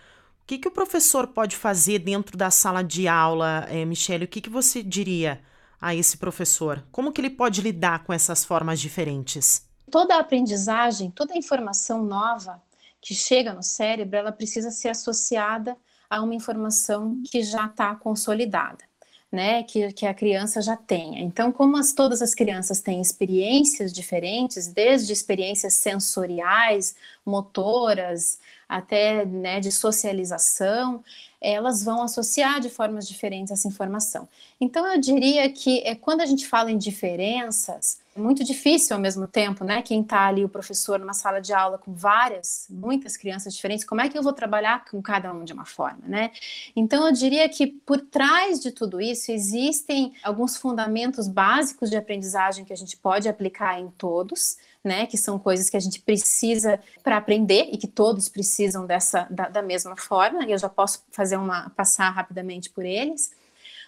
o 0.42 0.48
que, 0.48 0.58
que 0.58 0.68
o 0.70 0.72
professor 0.72 1.28
pode 1.28 1.58
fazer 1.58 2.00
dentro 2.00 2.38
da 2.38 2.50
sala 2.50 2.82
de 2.82 3.06
aula, 3.06 3.66
é, 3.70 3.84
Michele? 3.84 4.24
O 4.24 4.28
que, 4.30 4.40
que 4.40 4.50
você 4.50 4.82
diria 4.82 5.42
a 5.82 5.94
esse 5.94 6.16
professor? 6.16 6.86
Como 6.90 7.12
que 7.12 7.20
ele 7.20 7.30
pode 7.30 7.62
lidar 7.62 8.06
com 8.06 8.14
essas 8.14 8.46
formas 8.46 8.80
diferentes? 8.80 9.68
Toda 9.92 10.16
a 10.16 10.22
aprendizagem, 10.22 11.12
toda 11.12 11.34
a 11.34 11.38
informação 11.38 12.02
nova 12.02 12.62
que 13.08 13.16
chega 13.16 13.54
no 13.54 13.64
cérebro, 13.64 14.18
ela 14.18 14.34
precisa 14.34 14.70
ser 14.70 14.90
associada 14.90 15.78
a 16.10 16.22
uma 16.22 16.36
informação 16.36 17.22
que 17.32 17.42
já 17.42 17.66
está 17.66 17.96
consolidada. 17.96 18.86
Né, 19.30 19.62
que, 19.64 19.92
que 19.92 20.06
a 20.06 20.14
criança 20.14 20.62
já 20.62 20.78
tenha. 20.78 21.20
Então, 21.20 21.52
como 21.52 21.76
as, 21.76 21.92
todas 21.92 22.22
as 22.22 22.34
crianças 22.34 22.80
têm 22.80 23.02
experiências 23.02 23.92
diferentes, 23.92 24.68
desde 24.68 25.12
experiências 25.12 25.74
sensoriais, 25.74 26.96
motoras, 27.26 28.40
até 28.68 29.26
né, 29.26 29.60
de 29.60 29.72
socialização, 29.72 31.04
elas 31.40 31.84
vão 31.84 32.02
associar 32.02 32.60
de 32.60 32.70
formas 32.70 33.08
diferentes 33.08 33.52
essa 33.52 33.68
informação. 33.68 34.28
Então, 34.60 34.88
eu 34.88 35.00
diria 35.00 35.50
que 35.52 35.80
é, 35.86 35.94
quando 35.94 36.22
a 36.22 36.26
gente 36.26 36.48
fala 36.48 36.72
em 36.72 36.78
diferenças, 36.78 38.00
é 38.16 38.20
muito 38.20 38.44
difícil 38.44 38.96
ao 38.96 39.02
mesmo 39.02 39.28
tempo, 39.28 39.64
né? 39.64 39.84
Quem 39.84 40.02
está 40.02 40.26
ali, 40.26 40.44
o 40.44 40.50
professor, 40.50 40.98
numa 40.98 41.14
sala 41.14 41.40
de 41.40 41.54
aula 41.54 41.78
com 41.78 41.94
várias, 41.94 42.66
muitas 42.68 43.16
crianças 43.16 43.54
diferentes, 43.54 43.86
como 43.86 44.02
é 44.02 44.10
que 44.10 44.18
eu 44.18 44.24
vou 44.24 44.34
trabalhar 44.34 44.84
com 44.86 45.00
cada 45.00 45.32
um 45.32 45.44
de 45.44 45.54
uma 45.54 45.66
forma, 45.66 46.02
né? 46.08 46.32
Então, 46.76 47.06
eu 47.06 47.14
diria 47.14 47.48
que 47.48 47.68
por 47.68 48.02
trás 48.02 48.60
de 48.60 48.72
tudo 48.72 49.00
isso 49.00 49.32
existem 49.32 50.14
alguns 50.24 50.58
fundamentos 50.58 51.28
básicos 51.28 51.92
de 51.92 51.96
aprendizagem 51.96 52.66
que 52.66 52.74
a 52.74 52.78
gente 52.78 52.98
pode 52.98 53.30
aplicar 53.30 53.80
em 53.80 53.90
todos, 53.92 54.58
né, 54.84 55.06
que 55.06 55.18
são 55.18 55.38
coisas 55.38 55.70
que 55.70 55.78
a 55.78 55.80
gente 55.80 56.00
precisa 56.02 56.80
para 57.04 57.18
aprender 57.18 57.70
e 57.72 57.78
que 57.78 57.88
todos 57.88 58.30
precisam 58.30 58.86
dessa 58.86 59.28
da, 59.30 59.50
da 59.50 59.62
mesma 59.62 59.96
forma. 59.96 60.46
E 60.46 60.52
eu 60.52 60.58
já 60.58 60.70
posso 60.70 61.04
fazer 61.12 61.38
uma 61.38 61.70
passar 61.72 62.10
rapidamente 62.10 62.70
por 62.70 62.86
eles. 62.86 63.32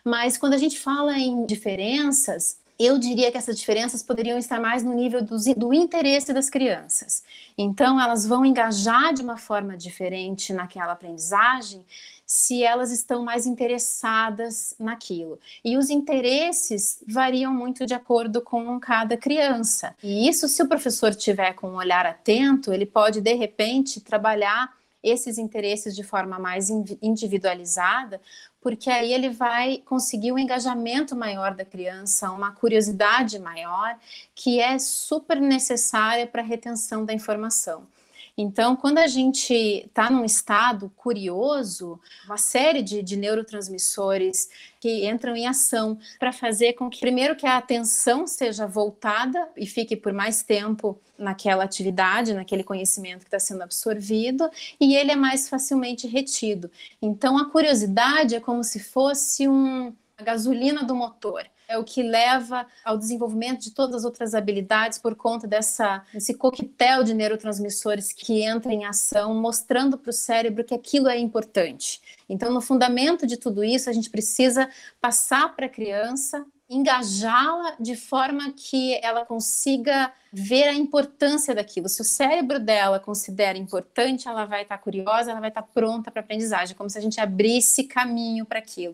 Mas 0.03 0.37
quando 0.37 0.53
a 0.53 0.57
gente 0.57 0.79
fala 0.79 1.17
em 1.17 1.45
diferenças, 1.45 2.57
eu 2.79 2.97
diria 2.97 3.29
que 3.29 3.37
essas 3.37 3.59
diferenças 3.59 4.01
poderiam 4.01 4.37
estar 4.37 4.59
mais 4.59 4.81
no 4.81 4.93
nível 4.93 5.21
do, 5.21 5.35
do, 5.55 5.73
interesse 5.73 6.31
das 6.31 6.49
crianças. 6.49 7.21
Então, 7.57 7.99
elas 7.99 8.25
vão 8.25 8.45
engajar 8.45 9.13
de 9.13 9.21
uma 9.21 9.35
forma 9.35 9.75
diferente 9.75 10.53
naquela 10.53 10.93
aprendizagem 10.93 11.85
se 12.25 12.63
elas 12.63 12.91
estão 12.91 13.23
mais 13.23 13.45
interessadas 13.45 14.75
naquilo. 14.79 15.39
E 15.65 15.77
os 15.77 15.89
interesses 15.89 17.03
variam 17.07 17.51
muito 17.51 17.87
de 17.87 17.95
acordo 17.95 18.39
com 18.39 18.79
cada 18.79 19.17
criança. 19.17 19.95
E 20.01 20.29
isso, 20.29 20.47
se 20.47 20.61
o 20.61 20.67
professor 20.67 21.13
tiver 21.13 21.53
com 21.53 21.71
um 21.71 21.75
olhar 21.75 22.05
atento, 22.05 22.71
ele 22.71 22.85
pode, 22.85 23.19
de 23.19 23.33
repente, 23.33 23.99
trabalhar 23.99 24.78
esses 25.03 25.37
interesses 25.37 25.95
de 25.95 26.03
forma 26.03 26.37
mais 26.37 26.69
individualizada, 26.69 28.21
porque 28.61 28.89
aí 28.89 29.13
ele 29.13 29.29
vai 29.29 29.81
conseguir 29.85 30.31
um 30.31 30.39
engajamento 30.39 31.15
maior 31.15 31.53
da 31.53 31.63
criança, 31.63 32.31
uma 32.31 32.51
curiosidade 32.51 33.39
maior, 33.39 33.97
que 34.35 34.59
é 34.59 34.77
super 34.77 35.39
necessária 35.39 36.27
para 36.27 36.41
a 36.41 36.45
retenção 36.45 37.05
da 37.05 37.13
informação. 37.13 37.87
Então, 38.41 38.73
quando 38.73 38.99
a 38.99 39.07
gente 39.07 39.53
está 39.53 40.09
num 40.09 40.23
estado 40.23 40.89
curioso, 40.95 41.99
uma 42.25 42.37
série 42.37 42.81
de, 42.81 43.03
de 43.03 43.17
neurotransmissores 43.17 44.47
que 44.79 45.05
entram 45.05 45.35
em 45.35 45.45
ação 45.45 45.99
para 46.17 46.31
fazer 46.31 46.71
com 46.71 46.89
que, 46.89 47.01
primeiro, 47.01 47.35
que 47.35 47.45
a 47.45 47.57
atenção 47.57 48.25
seja 48.25 48.65
voltada 48.65 49.49
e 49.57 49.67
fique 49.67 49.93
por 49.93 50.13
mais 50.13 50.41
tempo 50.41 50.97
naquela 51.17 51.65
atividade, 51.65 52.33
naquele 52.33 52.63
conhecimento 52.63 53.25
que 53.25 53.27
está 53.27 53.39
sendo 53.41 53.61
absorvido, 53.61 54.49
e 54.79 54.95
ele 54.95 55.11
é 55.11 55.17
mais 55.17 55.49
facilmente 55.49 56.07
retido. 56.07 56.71
Então, 57.01 57.37
a 57.37 57.49
curiosidade 57.49 58.35
é 58.35 58.39
como 58.39 58.63
se 58.63 58.79
fosse 58.79 59.49
um, 59.49 59.93
a 60.17 60.23
gasolina 60.23 60.81
do 60.81 60.95
motor 60.95 61.45
é 61.69 61.77
o 61.77 61.83
que 61.83 62.01
leva 62.01 62.65
ao 62.83 62.97
desenvolvimento 62.97 63.61
de 63.61 63.71
todas 63.71 63.97
as 63.97 64.03
outras 64.03 64.33
habilidades 64.33 64.97
por 64.97 65.15
conta 65.15 65.47
dessa, 65.47 66.03
desse 66.11 66.33
coquetel 66.33 67.03
de 67.03 67.13
neurotransmissores 67.13 68.11
que 68.11 68.41
entra 68.41 68.73
em 68.73 68.85
ação, 68.85 69.35
mostrando 69.35 69.95
para 69.95 70.09
o 70.09 70.13
cérebro 70.13 70.63
que 70.63 70.73
aquilo 70.73 71.07
é 71.07 71.17
importante. 71.19 72.01
Então, 72.27 72.51
no 72.51 72.59
fundamento 72.59 73.27
de 73.27 73.37
tudo 73.37 73.63
isso, 73.63 73.87
a 73.87 73.93
gente 73.93 74.09
precisa 74.09 74.67
passar 74.99 75.55
para 75.55 75.67
a 75.67 75.69
criança 75.69 76.43
engajá-la 76.69 77.75
de 77.79 77.95
forma 77.95 78.53
que 78.55 78.99
ela 79.03 79.25
consiga 79.25 80.13
ver 80.31 80.65
a 80.65 80.73
importância 80.73 81.55
daquilo. 81.55 81.89
Se 81.89 82.01
o 82.01 82.05
cérebro 82.05 82.59
dela 82.59 82.99
considera 82.99 83.57
importante, 83.57 84.27
ela 84.27 84.45
vai 84.45 84.61
estar 84.61 84.77
curiosa, 84.77 85.31
ela 85.31 85.39
vai 85.39 85.49
estar 85.49 85.63
pronta 85.63 86.11
para 86.11 86.21
aprendizagem, 86.21 86.75
como 86.75 86.89
se 86.89 86.97
a 86.97 87.01
gente 87.01 87.19
abrisse 87.19 87.85
caminho 87.85 88.45
para 88.45 88.59
aquilo, 88.59 88.93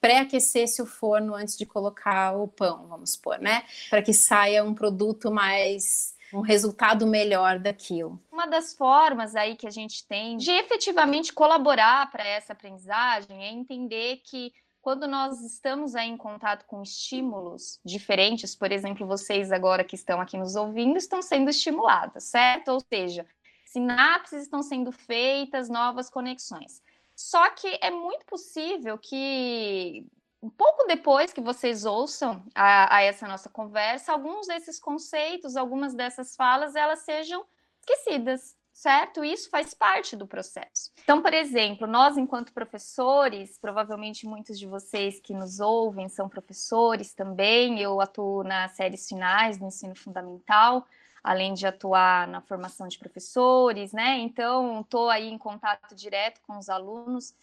pré-aquecesse 0.00 0.82
o 0.82 0.86
forno 0.86 1.34
antes 1.34 1.56
de 1.56 1.64
colocar 1.64 2.36
o 2.36 2.48
pão, 2.48 2.88
vamos 2.88 3.12
supor, 3.12 3.38
né? 3.38 3.62
Para 3.88 4.02
que 4.02 4.12
saia 4.12 4.64
um 4.64 4.74
produto 4.74 5.30
mais 5.30 6.12
um 6.32 6.40
resultado 6.40 7.06
melhor 7.06 7.58
daquilo. 7.58 8.18
Uma 8.32 8.46
das 8.46 8.74
formas 8.74 9.36
aí 9.36 9.54
que 9.54 9.66
a 9.66 9.70
gente 9.70 10.06
tem 10.06 10.38
de 10.38 10.50
efetivamente 10.50 11.32
colaborar 11.32 12.10
para 12.10 12.26
essa 12.26 12.54
aprendizagem 12.54 13.44
é 13.44 13.52
entender 13.52 14.22
que 14.24 14.52
quando 14.82 15.06
nós 15.06 15.40
estamos 15.40 15.94
aí 15.94 16.08
em 16.08 16.16
contato 16.16 16.66
com 16.66 16.82
estímulos 16.82 17.80
diferentes, 17.84 18.56
por 18.56 18.72
exemplo, 18.72 19.06
vocês 19.06 19.52
agora 19.52 19.84
que 19.84 19.94
estão 19.94 20.20
aqui 20.20 20.36
nos 20.36 20.56
ouvindo 20.56 20.98
estão 20.98 21.22
sendo 21.22 21.48
estimuladas, 21.48 22.24
certo? 22.24 22.72
Ou 22.72 22.80
seja, 22.80 23.24
sinapses 23.64 24.42
estão 24.42 24.60
sendo 24.60 24.90
feitas, 24.90 25.68
novas 25.68 26.10
conexões. 26.10 26.82
Só 27.14 27.48
que 27.50 27.78
é 27.80 27.92
muito 27.92 28.26
possível 28.26 28.98
que 28.98 30.04
um 30.42 30.50
pouco 30.50 30.84
depois 30.88 31.32
que 31.32 31.40
vocês 31.40 31.84
ouçam 31.84 32.44
a, 32.52 32.96
a 32.96 33.02
essa 33.02 33.28
nossa 33.28 33.48
conversa, 33.48 34.12
alguns 34.12 34.48
desses 34.48 34.80
conceitos, 34.80 35.54
algumas 35.54 35.94
dessas 35.94 36.34
falas, 36.34 36.74
elas 36.74 37.04
sejam 37.04 37.46
esquecidas, 37.78 38.56
certo? 38.72 39.24
Isso 39.24 39.50
faz 39.50 39.74
parte 39.74 40.16
do 40.16 40.26
processo. 40.26 40.90
Então, 41.02 41.20
por 41.20 41.34
exemplo, 41.34 41.86
nós, 41.86 42.16
enquanto 42.16 42.52
professores, 42.52 43.58
provavelmente 43.58 44.26
muitos 44.26 44.58
de 44.58 44.66
vocês 44.66 45.20
que 45.20 45.34
nos 45.34 45.60
ouvem 45.60 46.08
são 46.08 46.28
professores 46.28 47.14
também. 47.14 47.80
Eu 47.80 48.00
atuo 48.00 48.42
nas 48.42 48.72
séries 48.72 49.06
finais 49.06 49.58
do 49.58 49.66
ensino 49.66 49.94
fundamental, 49.94 50.86
além 51.22 51.54
de 51.54 51.66
atuar 51.66 52.26
na 52.26 52.40
formação 52.40 52.88
de 52.88 52.98
professores, 52.98 53.92
né? 53.92 54.18
Então, 54.18 54.80
estou 54.80 55.10
aí 55.10 55.28
em 55.28 55.38
contato 55.38 55.94
direto 55.94 56.40
com 56.46 56.58
os 56.58 56.68
alunos. 56.68 57.34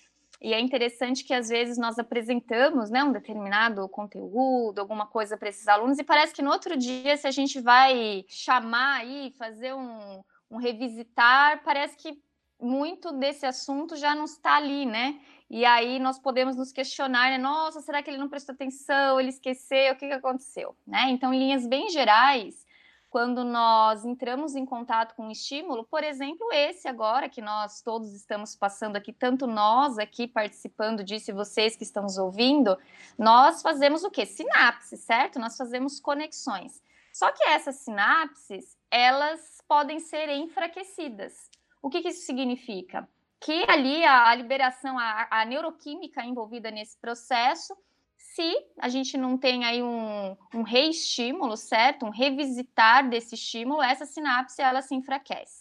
E 0.41 0.53
é 0.53 0.59
interessante 0.59 1.25
que 1.25 1.33
às 1.33 1.49
vezes 1.49 1.77
nós 1.77 1.99
apresentamos 1.99 2.89
né, 2.89 3.03
um 3.03 3.11
determinado 3.11 3.87
conteúdo, 3.89 4.79
alguma 4.79 5.05
coisa 5.05 5.35
para 5.35 5.49
esses 5.49 5.67
alunos, 5.67 5.99
e 5.99 6.03
parece 6.03 6.33
que 6.33 6.41
no 6.41 6.49
outro 6.49 6.77
dia, 6.77 7.17
se 7.17 7.27
a 7.27 7.31
gente 7.31 7.59
vai 7.59 8.23
chamar 8.29 8.99
aí, 8.99 9.33
fazer 9.37 9.73
um, 9.73 10.23
um 10.49 10.57
revisitar, 10.57 11.61
parece 11.63 11.95
que 11.97 12.21
muito 12.61 13.13
desse 13.13 13.45
assunto 13.45 13.95
já 13.95 14.13
não 14.13 14.25
está 14.25 14.57
ali, 14.57 14.85
né? 14.85 15.19
E 15.49 15.65
aí 15.65 15.97
nós 15.99 16.19
podemos 16.19 16.55
nos 16.55 16.71
questionar, 16.71 17.29
né? 17.31 17.37
Nossa, 17.37 17.81
será 17.81 18.03
que 18.03 18.09
ele 18.09 18.17
não 18.17 18.29
prestou 18.29 18.53
atenção? 18.53 19.19
Ele 19.19 19.29
esqueceu? 19.29 19.93
O 19.93 19.95
que, 19.95 20.07
que 20.07 20.13
aconteceu? 20.13 20.75
Né? 20.85 21.09
Então, 21.09 21.33
em 21.33 21.39
linhas 21.39 21.65
bem 21.65 21.89
gerais, 21.89 22.67
quando 23.09 23.43
nós 23.43 24.05
entramos 24.05 24.55
em 24.55 24.65
contato 24.65 25.15
com 25.15 25.27
um 25.27 25.31
estímulo, 25.31 25.83
por 25.85 26.03
exemplo, 26.03 26.47
esse 26.51 26.87
agora 26.87 27.27
que 27.27 27.41
nós 27.41 27.81
todos 27.81 28.13
estamos 28.13 28.55
passando 28.55 28.95
aqui, 28.95 29.11
tanto 29.11 29.47
nós 29.47 29.97
aqui 29.97 30.27
participando 30.27 31.03
disso 31.03 31.31
e 31.31 31.33
vocês 31.33 31.75
que 31.75 31.83
estão 31.83 32.03
nos 32.03 32.17
ouvindo, 32.17 32.77
nós 33.17 33.63
fazemos 33.63 34.03
o 34.03 34.11
quê? 34.11 34.25
Sinapse, 34.25 34.97
certo? 34.97 35.39
Nós 35.39 35.57
fazemos 35.57 35.99
conexões. 35.99 36.83
Só 37.11 37.31
que 37.31 37.43
essas 37.49 37.77
sinapses, 37.77 38.77
elas 38.91 39.61
podem 39.67 39.99
ser 39.99 40.29
enfraquecidas. 40.29 41.49
O 41.81 41.89
que, 41.89 42.01
que 42.01 42.09
isso 42.09 42.25
significa? 42.25 43.07
Que 43.39 43.65
ali 43.69 44.03
a, 44.03 44.27
a 44.27 44.35
liberação, 44.35 44.97
a, 44.99 45.27
a 45.29 45.45
neuroquímica 45.45 46.23
envolvida 46.23 46.69
nesse 46.69 46.97
processo, 46.97 47.75
se 48.17 48.53
a 48.77 48.89
gente 48.89 49.17
não 49.17 49.37
tem 49.37 49.65
aí 49.65 49.81
um, 49.81 50.37
um 50.53 50.61
reestímulo, 50.61 51.57
certo? 51.57 52.05
Um 52.05 52.09
revisitar 52.09 53.09
desse 53.09 53.35
estímulo, 53.35 53.81
essa 53.81 54.05
sinapse 54.05 54.61
ela 54.61 54.81
se 54.81 54.93
enfraquece. 54.93 55.58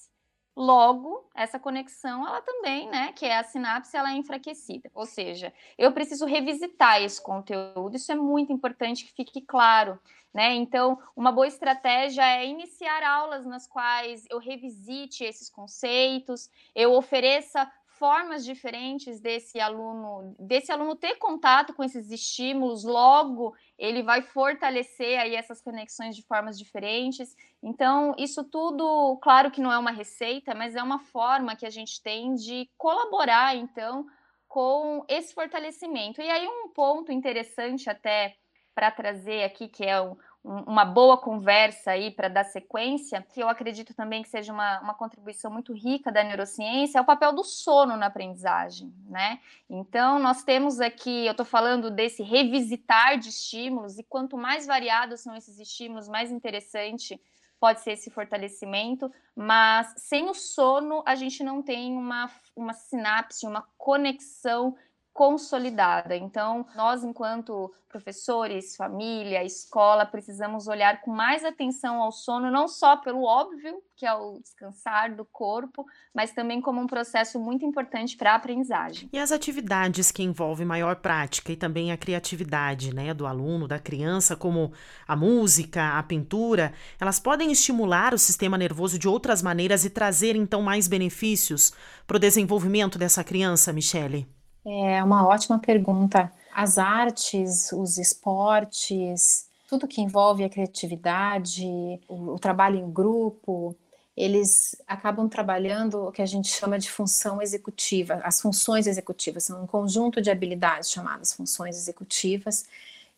Logo, 0.60 1.24
essa 1.36 1.56
conexão, 1.56 2.26
ela 2.26 2.42
também, 2.42 2.88
né, 2.88 3.12
que 3.12 3.24
é 3.24 3.38
a 3.38 3.44
sinapse, 3.44 3.96
ela 3.96 4.10
é 4.10 4.16
enfraquecida. 4.16 4.90
Ou 4.92 5.06
seja, 5.06 5.54
eu 5.78 5.92
preciso 5.92 6.26
revisitar 6.26 7.00
esse 7.00 7.22
conteúdo. 7.22 7.94
Isso 7.94 8.10
é 8.10 8.16
muito 8.16 8.52
importante 8.52 9.04
que 9.04 9.12
fique 9.12 9.40
claro, 9.40 10.00
né? 10.34 10.54
Então, 10.54 10.98
uma 11.14 11.30
boa 11.30 11.46
estratégia 11.46 12.26
é 12.26 12.44
iniciar 12.44 13.04
aulas 13.04 13.46
nas 13.46 13.68
quais 13.68 14.24
eu 14.28 14.40
revisite 14.40 15.22
esses 15.22 15.48
conceitos, 15.48 16.50
eu 16.74 16.92
ofereça 16.92 17.70
formas 17.98 18.44
diferentes 18.44 19.20
desse 19.20 19.60
aluno, 19.60 20.34
desse 20.38 20.70
aluno 20.70 20.94
ter 20.94 21.16
contato 21.16 21.74
com 21.74 21.82
esses 21.82 22.10
estímulos, 22.10 22.84
logo 22.84 23.54
ele 23.76 24.02
vai 24.02 24.22
fortalecer 24.22 25.18
aí 25.18 25.34
essas 25.34 25.60
conexões 25.60 26.16
de 26.16 26.22
formas 26.22 26.58
diferentes. 26.58 27.36
Então, 27.62 28.14
isso 28.16 28.44
tudo, 28.44 29.18
claro 29.20 29.50
que 29.50 29.60
não 29.60 29.72
é 29.72 29.78
uma 29.78 29.90
receita, 29.90 30.54
mas 30.54 30.76
é 30.76 30.82
uma 30.82 30.98
forma 30.98 31.56
que 31.56 31.66
a 31.66 31.70
gente 31.70 32.02
tem 32.02 32.34
de 32.34 32.70
colaborar, 32.78 33.56
então, 33.56 34.06
com 34.46 35.04
esse 35.08 35.34
fortalecimento. 35.34 36.22
E 36.22 36.30
aí, 36.30 36.46
um 36.46 36.68
ponto 36.68 37.12
interessante 37.12 37.90
até 37.90 38.36
para 38.74 38.92
trazer 38.92 39.42
aqui, 39.42 39.66
que 39.68 39.84
é 39.84 40.00
um, 40.00 40.16
uma 40.44 40.84
boa 40.84 41.18
conversa 41.18 41.90
aí 41.90 42.10
para 42.10 42.28
dar 42.28 42.44
sequência, 42.44 43.22
que 43.34 43.40
eu 43.40 43.48
acredito 43.48 43.92
também 43.92 44.22
que 44.22 44.28
seja 44.28 44.52
uma, 44.52 44.80
uma 44.80 44.94
contribuição 44.94 45.50
muito 45.50 45.72
rica 45.72 46.10
da 46.10 46.24
neurociência, 46.24 46.98
é 46.98 47.00
o 47.00 47.04
papel 47.04 47.32
do 47.32 47.44
sono 47.44 47.96
na 47.96 48.06
aprendizagem, 48.06 48.94
né? 49.08 49.40
Então, 49.68 50.18
nós 50.18 50.42
temos 50.42 50.80
aqui, 50.80 51.26
eu 51.26 51.32
estou 51.32 51.44
falando 51.44 51.90
desse 51.90 52.22
revisitar 52.22 53.18
de 53.18 53.28
estímulos, 53.28 53.98
e 53.98 54.02
quanto 54.02 54.38
mais 54.38 54.66
variados 54.66 55.20
são 55.20 55.36
esses 55.36 55.58
estímulos, 55.58 56.08
mais 56.08 56.30
interessante 56.30 57.20
pode 57.60 57.80
ser 57.80 57.92
esse 57.92 58.08
fortalecimento, 58.08 59.10
mas 59.34 59.92
sem 59.96 60.30
o 60.30 60.34
sono 60.34 61.02
a 61.04 61.14
gente 61.14 61.42
não 61.42 61.60
tem 61.60 61.96
uma, 61.96 62.30
uma 62.54 62.72
sinapse, 62.72 63.46
uma 63.46 63.62
conexão 63.76 64.76
consolidada. 65.18 66.14
Então, 66.14 66.64
nós, 66.76 67.02
enquanto 67.02 67.74
professores, 67.88 68.76
família, 68.76 69.42
escola, 69.42 70.06
precisamos 70.06 70.68
olhar 70.68 71.00
com 71.00 71.10
mais 71.10 71.44
atenção 71.44 72.00
ao 72.00 72.12
sono, 72.12 72.52
não 72.52 72.68
só 72.68 72.98
pelo 72.98 73.24
óbvio, 73.24 73.82
que 73.96 74.06
é 74.06 74.14
o 74.14 74.38
descansar 74.38 75.16
do 75.16 75.24
corpo, 75.24 75.84
mas 76.14 76.30
também 76.30 76.60
como 76.60 76.80
um 76.80 76.86
processo 76.86 77.40
muito 77.40 77.64
importante 77.64 78.16
para 78.16 78.30
a 78.30 78.34
aprendizagem. 78.36 79.10
E 79.12 79.18
as 79.18 79.32
atividades 79.32 80.12
que 80.12 80.22
envolvem 80.22 80.64
maior 80.64 80.94
prática 80.94 81.50
e 81.50 81.56
também 81.56 81.90
a 81.90 81.96
criatividade 81.96 82.94
né, 82.94 83.12
do 83.12 83.26
aluno, 83.26 83.66
da 83.66 83.80
criança, 83.80 84.36
como 84.36 84.72
a 85.08 85.16
música, 85.16 85.98
a 85.98 86.02
pintura, 86.04 86.72
elas 87.00 87.18
podem 87.18 87.50
estimular 87.50 88.14
o 88.14 88.18
sistema 88.18 88.56
nervoso 88.56 88.96
de 88.96 89.08
outras 89.08 89.42
maneiras 89.42 89.84
e 89.84 89.90
trazer, 89.90 90.36
então, 90.36 90.62
mais 90.62 90.86
benefícios 90.86 91.72
para 92.06 92.18
o 92.18 92.20
desenvolvimento 92.20 92.96
dessa 92.96 93.24
criança, 93.24 93.72
Michele? 93.72 94.37
É 94.70 95.02
uma 95.02 95.26
ótima 95.26 95.58
pergunta. 95.58 96.30
As 96.52 96.76
artes, 96.76 97.72
os 97.72 97.98
esportes, 97.98 99.48
tudo 99.68 99.88
que 99.88 100.00
envolve 100.00 100.44
a 100.44 100.48
criatividade, 100.48 101.64
o, 102.08 102.34
o 102.34 102.38
trabalho 102.38 102.78
em 102.78 102.90
grupo, 102.90 103.74
eles 104.16 104.74
acabam 104.86 105.28
trabalhando 105.28 106.08
o 106.08 106.12
que 106.12 106.20
a 106.20 106.26
gente 106.26 106.48
chama 106.48 106.78
de 106.78 106.90
função 106.90 107.40
executiva. 107.40 108.20
As 108.24 108.40
funções 108.40 108.86
executivas 108.86 109.44
são 109.44 109.62
um 109.62 109.66
conjunto 109.66 110.20
de 110.20 110.30
habilidades 110.30 110.90
chamadas 110.90 111.32
funções 111.32 111.76
executivas 111.76 112.66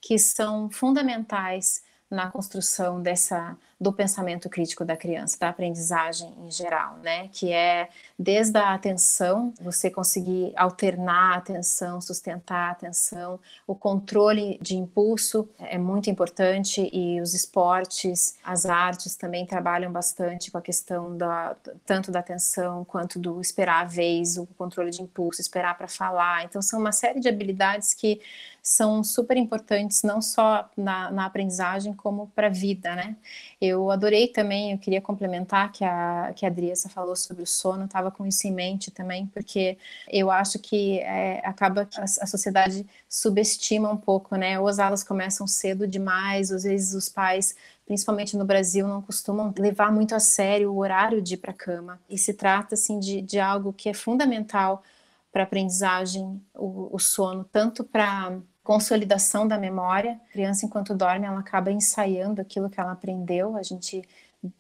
que 0.01 0.19
são 0.19 0.71
fundamentais 0.71 1.83
na 2.11 2.31
construção 2.31 3.01
dessa 3.01 3.57
do 3.81 3.93
pensamento 3.93 4.51
crítico 4.51 4.85
da 4.85 4.95
criança, 4.95 5.39
da 5.41 5.49
aprendizagem 5.49 6.35
em 6.45 6.51
geral, 6.51 6.99
né? 6.99 7.29
Que 7.33 7.51
é 7.51 7.89
desde 8.19 8.59
a 8.59 8.75
atenção, 8.75 9.55
você 9.59 9.91
conseguir 9.91 10.53
alternar 10.55 11.35
a 11.35 11.37
atenção, 11.37 11.99
sustentar 11.99 12.69
a 12.69 12.71
atenção, 12.73 13.41
o 13.67 13.75
controle 13.75 14.59
de 14.61 14.77
impulso 14.77 15.49
é 15.59 15.79
muito 15.79 16.11
importante 16.11 16.91
e 16.93 17.23
os 17.23 17.33
esportes, 17.33 18.37
as 18.45 18.67
artes 18.67 19.17
também 19.17 19.47
trabalham 19.47 19.91
bastante 19.91 20.51
com 20.51 20.59
a 20.59 20.63
questão 20.63 21.17
da 21.17 21.57
tanto 21.87 22.11
da 22.11 22.19
atenção 22.19 22.85
quanto 22.85 23.19
do 23.19 23.41
esperar 23.41 23.83
a 23.83 23.85
vez, 23.85 24.37
o 24.37 24.47
controle 24.59 24.91
de 24.91 25.01
impulso, 25.01 25.41
esperar 25.41 25.77
para 25.79 25.89
falar. 25.89 26.45
Então 26.45 26.61
são 26.61 26.79
uma 26.79 26.93
série 26.93 27.19
de 27.19 27.29
habilidades 27.29 27.95
que 27.95 28.21
são 28.63 29.03
super 29.03 29.37
importantes 29.37 30.03
não 30.03 30.21
só 30.21 30.69
na, 30.77 31.11
na 31.11 31.27
aprendizagem 31.27 31.95
como 31.95 32.27
para 32.35 32.49
a 32.49 32.51
vida, 32.51 32.95
né? 32.95 33.17
Eu 33.61 33.70
adorei 33.91 34.29
também, 34.29 34.73
eu 34.73 34.79
queria 34.79 35.01
complementar 35.01 35.71
que 35.71 35.85
a, 35.85 36.33
que 36.35 36.45
a 36.45 36.49
Adriessa 36.49 36.89
falou 36.89 37.15
sobre 37.15 37.43
o 37.43 37.47
sono, 37.47 37.85
estava 37.85 38.11
com 38.11 38.27
isso 38.27 38.47
em 38.47 38.53
mente 38.53 38.91
também, 38.91 39.27
porque 39.27 39.79
eu 40.09 40.31
acho 40.31 40.59
que 40.59 40.99
é, 41.01 41.41
acaba 41.45 41.85
que 41.87 42.01
a, 42.01 42.05
a, 42.05 42.27
sociedade 42.27 42.87
subestima 43.09 43.91
um 43.91 43.97
pouco, 43.97 44.37
né? 44.37 44.59
Ou 44.59 44.67
as 44.69 44.79
aulas 44.79 45.05
começam 45.05 45.47
cedo 45.47 45.87
demais, 45.87 46.51
às 46.51 46.65
vezes 46.65 46.95
os 46.95 47.09
pais 47.09 47.55
principalmente 47.91 48.37
no 48.37 48.45
Brasil, 48.45 48.87
não 48.87 49.03
costumam 49.03 49.53
levar 49.59 49.91
muito 49.91 50.15
a 50.15 50.21
sério 50.21 50.73
o 50.73 50.79
horário 50.79 51.21
de 51.21 51.35
ir 51.35 51.39
para 51.39 51.51
a 51.51 51.55
cama. 51.55 52.01
E 52.09 52.17
se 52.17 52.33
trata, 52.33 52.77
assim, 52.77 53.01
de, 53.01 53.21
de 53.21 53.41
algo 53.41 53.73
que 53.73 53.89
é 53.89 53.93
fundamental 53.93 54.85
para 55.33 55.43
aprendizagem, 55.43 56.41
o, 56.55 56.95
o 56.95 56.99
sono, 57.01 57.45
tanto 57.45 57.83
para 57.83 58.39
consolidação 58.63 59.47
da 59.47 59.59
memória. 59.59 60.21
A 60.29 60.33
criança, 60.33 60.67
enquanto 60.67 60.95
dorme, 60.95 61.27
ela 61.27 61.41
acaba 61.41 61.71
ensaiando 61.71 62.41
aquilo 62.41 62.71
que 62.71 62.81
ela 62.81 62.93
aprendeu. 62.93 63.57
A 63.57 63.63
gente 63.63 64.03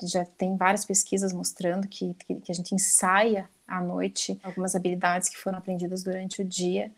já 0.02 0.24
tem 0.24 0.56
várias 0.56 0.84
pesquisas 0.84 1.32
mostrando 1.32 1.88
que, 1.88 2.14
que, 2.14 2.50
a 2.50 2.54
gente 2.54 2.74
ensaia 2.74 3.48
à 3.66 3.80
noite 3.80 4.38
algumas 4.42 4.74
habilidades 4.74 5.28
que 5.28 5.38
foram 5.38 5.58
aprendidas 5.58 6.02
durante 6.02 6.42
o 6.42 6.44
dia. 6.44 6.92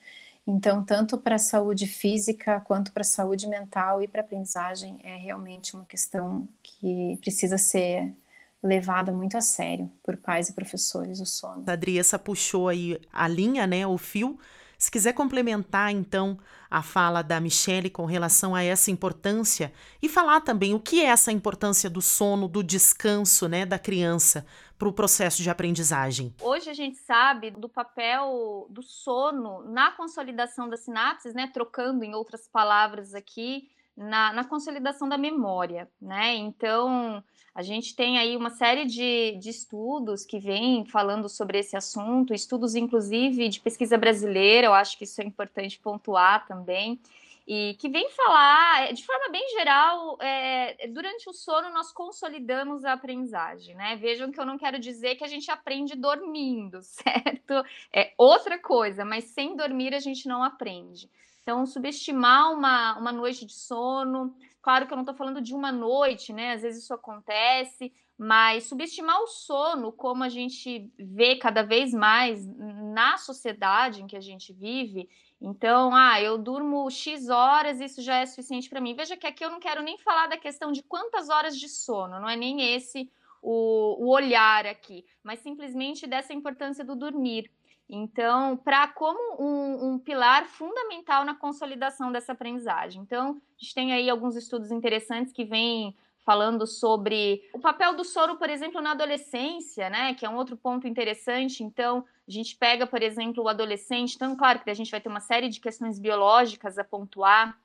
Então, 0.45 0.85
tanto 0.85 1.17
para 1.19 1.37
a 1.37 1.39
saúde 1.39 1.87
física 1.87 2.61
quanto 2.61 2.93
para 2.93 3.03
a 3.03 3.05
saúde 3.05 3.47
mental 3.47 4.03
e 4.03 4.09
para 4.09 4.23
a 4.23 4.25
aprendizagem, 4.25 4.99
é 5.05 5.17
realmente 5.17 5.75
uma 5.75 5.85
questão 5.85 6.49
que 6.63 7.17
precisa 7.21 7.57
ser 7.57 8.13
levada 8.61 9.13
muito 9.13 9.37
a 9.37 9.41
sério 9.41 9.91
por 10.03 10.17
pais 10.17 10.49
e 10.49 10.53
professores 10.53 11.21
o 11.21 11.27
sono. 11.27 11.65
A 11.67 11.73
Adriessa 11.73 12.19
puxou 12.19 12.69
aí 12.69 13.01
a 13.13 13.29
linha, 13.29 13.67
né, 13.67 13.87
o 13.87 13.99
fio 13.99 14.39
se 14.83 14.91
quiser 14.91 15.13
complementar, 15.13 15.93
então, 15.93 16.37
a 16.69 16.83
fala 16.83 17.23
da 17.23 17.39
Michelle 17.39 17.89
com 17.89 18.05
relação 18.05 18.53
a 18.53 18.65
essa 18.65 18.91
importância 18.91 19.73
e 20.03 20.09
falar 20.09 20.41
também 20.41 20.75
o 20.75 20.81
que 20.81 21.01
é 21.01 21.05
essa 21.05 21.31
importância 21.31 21.89
do 21.89 22.03
sono, 22.03 22.49
do 22.49 22.65
descanso, 22.65 23.49
né, 23.49 23.65
da 23.65 23.79
criança 23.79 24.45
para 24.77 24.89
o 24.89 24.93
processo 24.93 25.41
de 25.41 25.49
aprendizagem. 25.49 26.35
Hoje 26.41 26.69
a 26.69 26.75
gente 26.75 26.97
sabe 26.97 27.53
do 27.53 27.69
papel 27.69 28.67
do 28.71 28.83
sono 28.83 29.63
na 29.71 29.93
consolidação 29.93 30.69
das 30.69 30.81
sinapses, 30.81 31.33
né, 31.33 31.49
trocando 31.55 32.03
em 32.03 32.17
outras 32.17 32.49
palavras 32.49 33.15
aqui, 33.15 33.69
na, 33.97 34.33
na 34.33 34.43
consolidação 34.43 35.09
da 35.09 35.17
memória, 35.17 35.89
né? 36.01 36.35
Então, 36.35 37.23
a 37.55 37.63
gente 37.63 37.95
tem 37.95 38.19
aí 38.19 38.37
uma 38.37 38.51
série 38.51 38.87
de, 38.87 39.37
de 39.39 39.51
estudos 39.51 40.25
que 40.25 40.39
vêm 40.39 40.87
falando 40.87 41.29
sobre 41.29 41.59
esse 41.59 41.77
assunto, 41.77 42.33
estudos 42.33 42.75
inclusive 42.75 43.49
de 43.49 43.61
pesquisa 43.61 43.99
brasileira, 43.99 44.69
eu 44.69 44.75
acho 44.75 44.97
que 44.97 45.05
isso 45.05 45.21
é 45.21 45.25
importante 45.25 45.79
pontuar 45.79 46.47
também, 46.47 46.99
e 47.47 47.75
que 47.79 47.89
vem 47.89 48.09
falar, 48.11 48.93
de 48.93 49.05
forma 49.05 49.29
bem 49.31 49.47
geral, 49.51 50.17
é, 50.21 50.87
durante 50.89 51.29
o 51.29 51.33
sono 51.33 51.71
nós 51.71 51.93
consolidamos 51.93 52.85
a 52.85 52.93
aprendizagem, 52.93 53.75
né? 53.75 53.97
Vejam 53.97 54.31
que 54.31 54.39
eu 54.39 54.47
não 54.47 54.57
quero 54.57 54.79
dizer 54.79 55.17
que 55.17 55.25
a 55.25 55.29
gente 55.29 55.51
aprende 55.51 55.97
dormindo, 55.97 56.81
certo? 56.83 57.65
É 57.93 58.13
outra 58.17 58.59
coisa, 58.59 59.05
mas 59.05 59.25
sem 59.25 59.57
dormir 59.57 59.93
a 59.93 60.01
gente 60.01 60.29
não 60.29 60.43
aprende. 60.43 61.11
Então, 61.43 61.67
subestimar 61.67 62.53
uma, 62.53 62.97
uma 62.97 63.11
noite 63.11 63.45
de 63.45 63.53
sono, 63.53 64.33
claro 64.63 64.87
que 64.87 64.93
eu 64.93 64.97
não 64.97 65.03
estou 65.03 65.17
falando 65.17 65.43
de 65.43 65.55
uma 65.55 65.73
noite, 65.73 66.33
né? 66.33 66.53
Às 66.53 66.63
vezes 66.63 66.85
isso 66.85 66.95
acontece, 66.95 67.93
mas 68.17 68.65
subestimar 68.65 69.21
o 69.21 69.27
sono, 69.27 69.93
como 69.93 70.23
a 70.23 70.29
gente 70.29 70.91
vê 70.97 71.37
cada 71.37 71.63
vez 71.63 71.93
mais 71.93 72.47
na 72.57 73.19
sociedade 73.19 74.01
em 74.01 74.07
que 74.07 74.17
a 74.17 74.21
gente 74.21 74.53
vive. 74.53 75.09
Então, 75.41 75.95
ah, 75.95 76.23
eu 76.23 76.39
durmo 76.39 76.89
X 76.89 77.29
horas, 77.29 77.81
isso 77.81 78.01
já 78.01 78.19
é 78.19 78.27
suficiente 78.27 78.71
para 78.71 78.81
mim. 78.81 78.95
Veja 78.95 79.17
que 79.17 79.27
aqui 79.27 79.45
eu 79.45 79.51
não 79.51 79.59
quero 79.59 79.83
nem 79.83 79.99
falar 79.99 80.29
da 80.29 80.37
questão 80.37 80.71
de 80.71 80.83
quantas 80.85 81.29
horas 81.29 81.59
de 81.59 81.69
sono, 81.69 82.21
não 82.21 82.29
é 82.29 82.37
nem 82.37 82.75
esse 82.75 83.11
o, 83.43 84.05
o 84.05 84.09
olhar 84.09 84.67
aqui, 84.67 85.05
mas 85.23 85.41
simplesmente 85.41 86.07
dessa 86.07 86.33
importância 86.33 86.85
do 86.85 86.95
dormir. 86.95 87.51
Então, 87.95 88.57
para 88.57 88.89
como 88.89 89.37
um, 89.39 89.93
um, 89.93 89.99
pilar 89.99 90.47
fundamental 90.47 91.27
na 91.27 91.35
consolidação 91.35 92.11
dessa 92.11 92.33
aprendizagem. 92.33 93.03
Então, 93.03 93.33
a 93.33 93.63
gente 93.63 93.75
tem 93.75 93.93
aí 93.93 94.09
alguns 94.09 94.35
estudos 94.35 94.71
interessantes 94.71 95.31
que 95.31 95.45
vêm 95.45 95.95
falando 96.25 96.67
sobre 96.67 97.43
o 97.53 97.59
papel 97.59 97.95
do 97.95 98.03
soro, 98.03 98.37
por 98.37 98.49
exemplo, 98.49 98.81
na 98.81 98.93
adolescência, 98.93 99.91
né? 99.91 100.15
Que 100.15 100.25
é 100.25 100.31
um 100.31 100.37
outro 100.37 100.57
ponto 100.57 100.89
interessante. 100.89 101.63
Então, 101.63 102.03
a 102.27 102.31
gente 102.31 102.57
pega, 102.57 102.87
por 102.87 103.03
exemplo, 103.03 103.45
o 103.45 103.49
adolescente. 103.49 104.15
Então, 104.15 104.35
claro 104.35 104.61
que 104.61 104.71
a 104.71 104.75
gente 104.75 104.91
vai 104.91 105.01
ter 105.01 105.11
uma 105.11 105.21
série 105.21 105.51
de 105.51 105.61
questões 105.61 105.99
biológicas 105.99 106.79
a 106.79 106.85
pontuar, 106.85 107.59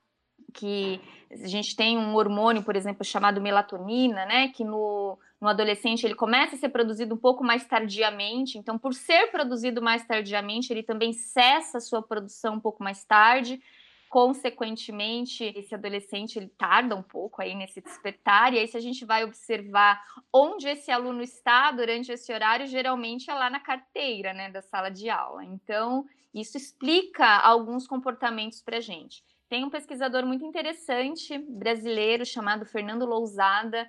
que 0.54 1.00
a 1.32 1.48
gente 1.48 1.74
tem 1.74 1.98
um 1.98 2.16
hormônio, 2.16 2.64
por 2.64 2.76
exemplo, 2.76 3.06
chamado 3.06 3.40
melatonina, 3.40 4.26
né? 4.26 4.50
Que 4.50 4.66
no, 4.66 5.18
no 5.40 5.48
adolescente 5.48 6.04
ele 6.06 6.16
começa 6.16 6.56
a 6.56 6.60
ser 6.60 6.70
produzido 6.70 7.14
um 7.16 7.18
pouco 7.18 7.44
mais 7.44 7.66
tardiamente. 7.66 8.58
Então, 8.58 8.78
por 8.78 8.94
ser 8.94 9.32
produzido 9.32 9.82
mais 9.82 10.06
tardiamente, 10.06 10.72
ele 10.74 10.84
também 10.84 11.14
cessa 11.14 11.78
a 11.78 11.82
sua 11.82 12.02
produção 12.02 12.56
um 12.56 12.60
pouco 12.60 12.84
mais 12.84 13.04
tarde. 13.04 13.62
Consequentemente, 14.10 15.44
esse 15.56 15.76
adolescente 15.76 16.38
ele 16.38 16.48
tarda 16.48 16.96
um 16.96 17.04
pouco 17.04 17.42
aí 17.42 17.54
nesse 17.54 17.82
despertar, 17.82 18.54
e 18.54 18.60
aí 18.60 18.68
se 18.68 18.78
a 18.78 18.80
gente 18.80 19.04
vai 19.04 19.26
observar 19.26 20.02
onde 20.34 20.68
esse 20.68 20.90
aluno 20.90 21.22
está 21.22 21.72
durante 21.72 22.12
esse 22.12 22.32
horário, 22.32 22.66
geralmente 22.66 23.30
é 23.30 23.34
lá 23.34 23.50
na 23.50 23.60
carteira, 23.60 24.34
né, 24.34 24.50
da 24.50 24.62
sala 24.62 24.90
de 24.90 25.10
aula. 25.10 25.44
Então, 25.44 26.06
isso 26.34 26.56
explica 26.56 27.26
alguns 27.26 27.86
comportamentos 27.86 28.62
para 28.62 28.78
a 28.78 28.82
gente. 28.82 29.24
Tem 29.50 29.66
um 29.66 29.70
pesquisador 29.70 30.26
muito 30.26 30.46
interessante 30.46 31.38
brasileiro 31.38 32.26
chamado 32.26 32.66
Fernando 32.66 33.06
Lousada. 33.06 33.88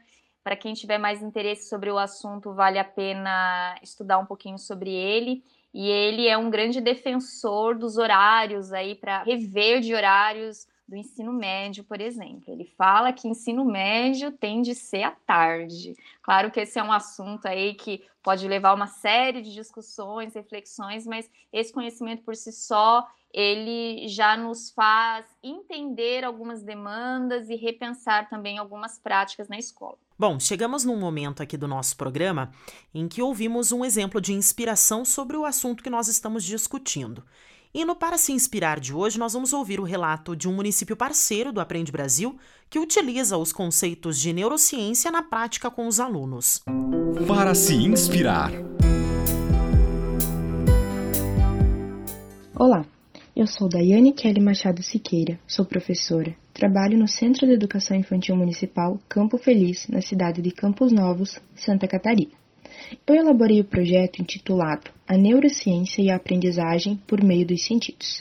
Para 0.48 0.56
quem 0.56 0.72
tiver 0.72 0.96
mais 0.96 1.22
interesse 1.22 1.68
sobre 1.68 1.90
o 1.90 1.98
assunto, 1.98 2.54
vale 2.54 2.78
a 2.78 2.84
pena 2.84 3.78
estudar 3.82 4.16
um 4.16 4.24
pouquinho 4.24 4.58
sobre 4.58 4.90
ele 4.90 5.44
e 5.74 5.90
ele 5.90 6.26
é 6.26 6.38
um 6.38 6.48
grande 6.48 6.80
defensor 6.80 7.76
dos 7.76 7.98
horários 7.98 8.72
aí 8.72 8.94
para 8.94 9.24
rever 9.24 9.82
de 9.82 9.94
horários 9.94 10.66
do 10.88 10.96
ensino 10.96 11.34
médio, 11.34 11.84
por 11.84 12.00
exemplo. 12.00 12.44
Ele 12.50 12.64
fala 12.64 13.12
que 13.12 13.28
ensino 13.28 13.62
médio 13.62 14.32
tem 14.32 14.62
de 14.62 14.74
ser 14.74 15.02
à 15.02 15.10
tarde. 15.10 15.94
Claro 16.22 16.50
que 16.50 16.60
esse 16.60 16.78
é 16.78 16.82
um 16.82 16.92
assunto 16.92 17.44
aí 17.44 17.74
que 17.74 18.02
pode 18.22 18.48
levar 18.48 18.72
uma 18.72 18.86
série 18.86 19.42
de 19.42 19.52
discussões, 19.52 20.32
reflexões, 20.32 21.06
mas 21.06 21.30
esse 21.52 21.70
conhecimento 21.74 22.22
por 22.22 22.34
si 22.34 22.52
só, 22.52 23.06
ele 23.32 24.08
já 24.08 24.36
nos 24.36 24.70
faz 24.70 25.26
entender 25.42 26.24
algumas 26.24 26.62
demandas 26.62 27.48
e 27.48 27.56
repensar 27.56 28.28
também 28.28 28.58
algumas 28.58 28.98
práticas 28.98 29.48
na 29.48 29.58
escola. 29.58 29.98
Bom, 30.18 30.40
chegamos 30.40 30.84
num 30.84 30.98
momento 30.98 31.42
aqui 31.42 31.56
do 31.56 31.68
nosso 31.68 31.96
programa 31.96 32.50
em 32.92 33.06
que 33.06 33.22
ouvimos 33.22 33.70
um 33.70 33.84
exemplo 33.84 34.20
de 34.20 34.32
inspiração 34.32 35.04
sobre 35.04 35.36
o 35.36 35.44
assunto 35.44 35.82
que 35.82 35.90
nós 35.90 36.08
estamos 36.08 36.42
discutindo. 36.42 37.22
E 37.72 37.84
no 37.84 37.94
Para 37.94 38.16
Se 38.16 38.32
Inspirar 38.32 38.80
de 38.80 38.94
hoje, 38.94 39.18
nós 39.18 39.34
vamos 39.34 39.52
ouvir 39.52 39.78
o 39.78 39.84
relato 39.84 40.34
de 40.34 40.48
um 40.48 40.52
município 40.52 40.96
parceiro 40.96 41.52
do 41.52 41.60
Aprende 41.60 41.92
Brasil 41.92 42.38
que 42.70 42.78
utiliza 42.78 43.36
os 43.36 43.52
conceitos 43.52 44.18
de 44.18 44.32
neurociência 44.32 45.10
na 45.10 45.22
prática 45.22 45.70
com 45.70 45.86
os 45.86 46.00
alunos. 46.00 46.62
Para 47.26 47.54
se 47.54 47.74
inspirar. 47.74 48.50
Olá, 52.56 52.84
eu 53.38 53.46
sou 53.46 53.68
Daiane 53.68 54.12
Kelly 54.12 54.40
Machado 54.40 54.82
Siqueira, 54.82 55.38
sou 55.46 55.64
professora. 55.64 56.34
Trabalho 56.52 56.98
no 56.98 57.06
Centro 57.06 57.46
de 57.46 57.52
Educação 57.52 57.96
Infantil 57.96 58.34
Municipal 58.34 58.98
Campo 59.08 59.38
Feliz, 59.38 59.86
na 59.86 60.02
cidade 60.02 60.42
de 60.42 60.50
Campos 60.50 60.90
Novos, 60.90 61.38
Santa 61.54 61.86
Catarina. 61.86 62.32
Eu 63.06 63.14
elaborei 63.14 63.60
o 63.60 63.64
projeto 63.64 64.20
intitulado 64.20 64.90
A 65.06 65.16
Neurociência 65.16 66.02
e 66.02 66.10
a 66.10 66.16
Aprendizagem 66.16 67.00
por 67.06 67.22
Meio 67.22 67.46
dos 67.46 67.64
Sentidos. 67.64 68.20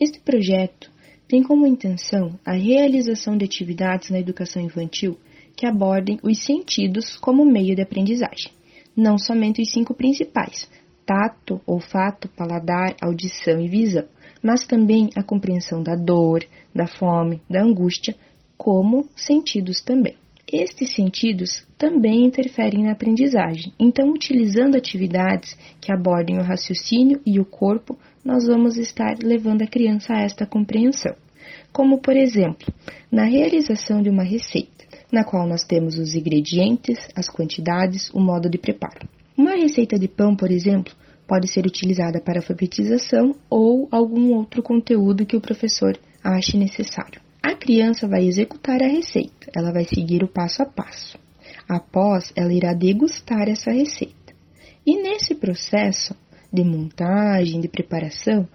Este 0.00 0.20
projeto 0.20 0.88
tem 1.26 1.42
como 1.42 1.66
intenção 1.66 2.38
a 2.44 2.52
realização 2.52 3.36
de 3.36 3.44
atividades 3.44 4.10
na 4.10 4.20
educação 4.20 4.62
infantil 4.62 5.18
que 5.56 5.66
abordem 5.66 6.20
os 6.22 6.38
sentidos 6.38 7.16
como 7.16 7.44
meio 7.44 7.74
de 7.74 7.82
aprendizagem, 7.82 8.52
não 8.96 9.18
somente 9.18 9.60
os 9.60 9.72
cinco 9.72 9.94
principais: 9.94 10.70
tato, 11.04 11.60
olfato, 11.66 12.28
paladar, 12.28 12.94
audição 13.02 13.60
e 13.60 13.68
visão, 13.68 14.04
mas 14.44 14.66
também 14.66 15.08
a 15.16 15.22
compreensão 15.22 15.82
da 15.82 15.96
dor, 15.96 16.44
da 16.74 16.86
fome, 16.86 17.40
da 17.48 17.62
angústia, 17.62 18.14
como 18.58 19.08
sentidos 19.16 19.80
também. 19.80 20.16
Estes 20.52 20.94
sentidos 20.94 21.66
também 21.78 22.26
interferem 22.26 22.84
na 22.84 22.92
aprendizagem, 22.92 23.72
então, 23.80 24.10
utilizando 24.10 24.76
atividades 24.76 25.56
que 25.80 25.90
abordem 25.90 26.36
o 26.38 26.42
raciocínio 26.42 27.22
e 27.24 27.40
o 27.40 27.44
corpo, 27.46 27.98
nós 28.22 28.46
vamos 28.46 28.76
estar 28.76 29.16
levando 29.22 29.62
a 29.62 29.66
criança 29.66 30.12
a 30.12 30.20
esta 30.20 30.44
compreensão. 30.44 31.16
Como, 31.72 31.98
por 31.98 32.14
exemplo, 32.14 32.66
na 33.10 33.24
realização 33.24 34.02
de 34.02 34.10
uma 34.10 34.22
receita, 34.22 34.84
na 35.10 35.24
qual 35.24 35.48
nós 35.48 35.64
temos 35.64 35.98
os 35.98 36.14
ingredientes, 36.14 36.98
as 37.16 37.28
quantidades, 37.28 38.10
o 38.10 38.20
modo 38.20 38.50
de 38.50 38.58
preparo. 38.58 39.08
Uma 39.36 39.52
receita 39.52 39.98
de 39.98 40.06
pão, 40.06 40.36
por 40.36 40.50
exemplo, 40.50 40.92
pode 41.26 41.48
ser 41.48 41.66
utilizada 41.66 42.20
para 42.20 42.38
alfabetização 42.38 43.34
ou 43.48 43.88
algum 43.90 44.34
outro 44.34 44.62
conteúdo 44.62 45.26
que 45.26 45.36
o 45.36 45.40
professor 45.40 45.98
ache 46.22 46.56
necessário. 46.56 47.20
A 47.42 47.54
criança 47.54 48.08
vai 48.08 48.24
executar 48.24 48.82
a 48.82 48.88
receita, 48.88 49.50
ela 49.54 49.72
vai 49.72 49.84
seguir 49.84 50.22
o 50.22 50.28
passo 50.28 50.62
a 50.62 50.66
passo. 50.66 51.18
Após, 51.68 52.32
ela 52.36 52.52
irá 52.52 52.72
degustar 52.72 53.48
essa 53.48 53.70
receita. 53.70 54.34
E 54.86 54.96
nesse 54.96 55.34
processo 55.34 56.14
de 56.52 56.62
montagem, 56.62 57.60
de 57.60 57.68
preparação, 57.68 58.48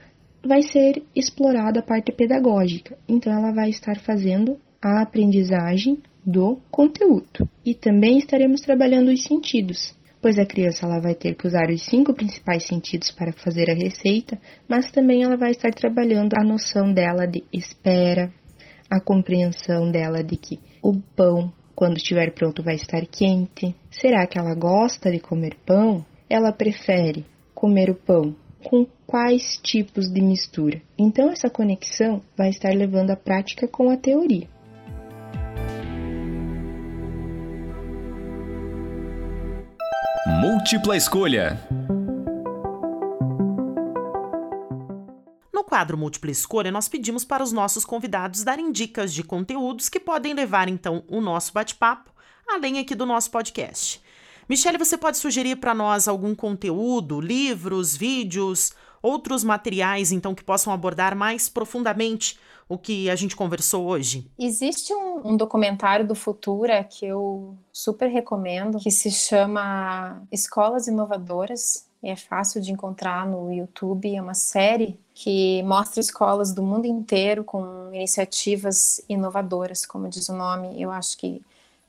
vai 0.43 0.61
ser 0.61 1.03
explorada 1.15 1.79
a 1.79 1.83
parte 1.83 2.11
pedagógica. 2.11 2.97
Então, 3.07 3.33
ela 3.33 3.51
vai 3.51 3.69
estar 3.69 3.99
fazendo 3.99 4.57
a 4.81 5.01
aprendizagem 5.01 5.99
do 6.25 6.59
conteúdo. 6.71 7.47
E 7.65 7.73
também 7.73 8.17
estaremos 8.17 8.61
trabalhando 8.61 9.09
os 9.09 9.23
sentidos, 9.23 9.93
pois 10.21 10.37
a 10.37 10.45
criança 10.45 10.85
ela 10.85 10.99
vai 10.99 11.15
ter 11.15 11.35
que 11.35 11.47
usar 11.47 11.69
os 11.69 11.83
cinco 11.85 12.13
principais 12.13 12.65
sentidos 12.65 13.11
para 13.11 13.31
fazer 13.31 13.69
a 13.69 13.73
receita, 13.73 14.37
mas 14.67 14.91
também 14.91 15.23
ela 15.23 15.37
vai 15.37 15.51
estar 15.51 15.73
trabalhando 15.73 16.33
a 16.37 16.43
noção 16.43 16.93
dela 16.93 17.25
de 17.25 17.43
espera, 17.53 18.31
a 18.89 18.99
compreensão 18.99 19.91
dela 19.91 20.23
de 20.23 20.35
que 20.35 20.59
o 20.81 20.99
pão, 21.15 21.53
quando 21.75 21.97
estiver 21.97 22.33
pronto, 22.33 22.63
vai 22.63 22.75
estar 22.75 23.05
quente. 23.05 23.75
Será 23.89 24.25
que 24.27 24.37
ela 24.37 24.55
gosta 24.55 25.11
de 25.11 25.19
comer 25.19 25.55
pão? 25.65 26.05
Ela 26.29 26.51
prefere 26.51 27.25
comer 27.53 27.89
o 27.89 27.95
pão 27.95 28.35
com 28.63 28.85
quais 29.05 29.59
tipos 29.63 30.11
de 30.11 30.21
mistura? 30.21 30.81
Então, 30.97 31.29
essa 31.31 31.49
conexão 31.49 32.21
vai 32.37 32.49
estar 32.49 32.73
levando 32.73 33.11
a 33.11 33.15
prática 33.15 33.67
com 33.67 33.89
a 33.89 33.97
teoria. 33.97 34.47
Múltipla 40.41 40.95
escolha. 40.95 41.59
No 45.53 45.65
quadro 45.65 45.97
Múltipla 45.97 46.31
Escolha, 46.31 46.71
nós 46.71 46.87
pedimos 46.87 47.25
para 47.25 47.43
os 47.43 47.51
nossos 47.51 47.83
convidados 47.83 48.41
darem 48.41 48.71
dicas 48.71 49.13
de 49.13 49.21
conteúdos 49.21 49.89
que 49.89 49.99
podem 49.99 50.33
levar 50.33 50.69
então 50.69 51.03
o 51.09 51.19
nosso 51.19 51.51
bate-papo 51.51 52.09
além 52.47 52.79
aqui 52.79 52.95
do 52.95 53.05
nosso 53.05 53.29
podcast. 53.29 54.01
Michele, 54.47 54.77
você 54.77 54.97
pode 54.97 55.17
sugerir 55.17 55.57
para 55.57 55.75
nós 55.75 56.07
algum 56.07 56.33
conteúdo, 56.33 57.19
livros, 57.19 57.97
vídeos, 57.97 58.71
outros 59.01 59.43
materiais 59.43 60.11
então 60.11 60.35
que 60.35 60.43
possam 60.43 60.73
abordar 60.73 61.15
mais 61.15 61.49
profundamente 61.49 62.37
o 62.69 62.77
que 62.77 63.09
a 63.09 63.15
gente 63.15 63.35
conversou 63.35 63.87
hoje? 63.87 64.29
Existe 64.37 64.93
um, 64.93 65.29
um, 65.29 65.37
documentário 65.37 66.07
do 66.07 66.13
Futura 66.13 66.83
que 66.83 67.03
eu 67.03 67.57
super 67.73 68.07
recomendo, 68.07 68.77
que 68.77 68.91
se 68.91 69.09
chama 69.09 70.21
Escolas 70.31 70.87
Inovadoras. 70.87 71.87
É 72.01 72.15
fácil 72.15 72.61
de 72.61 72.71
encontrar 72.71 73.27
no 73.27 73.51
YouTube. 73.51 74.15
É 74.15 74.21
uma 74.21 74.35
série 74.35 74.99
que 75.15 75.63
mostra 75.63 75.99
escolas 75.99 76.53
do 76.53 76.61
mundo 76.61 76.85
inteiro 76.85 77.43
com 77.43 77.89
iniciativas 77.91 79.01
inovadoras, 79.09 79.85
como 79.85 80.07
diz 80.07 80.29
o 80.29 80.35
nome. 80.35 80.79
Eu 80.79 80.91
acho 80.91 81.17
que 81.17 81.41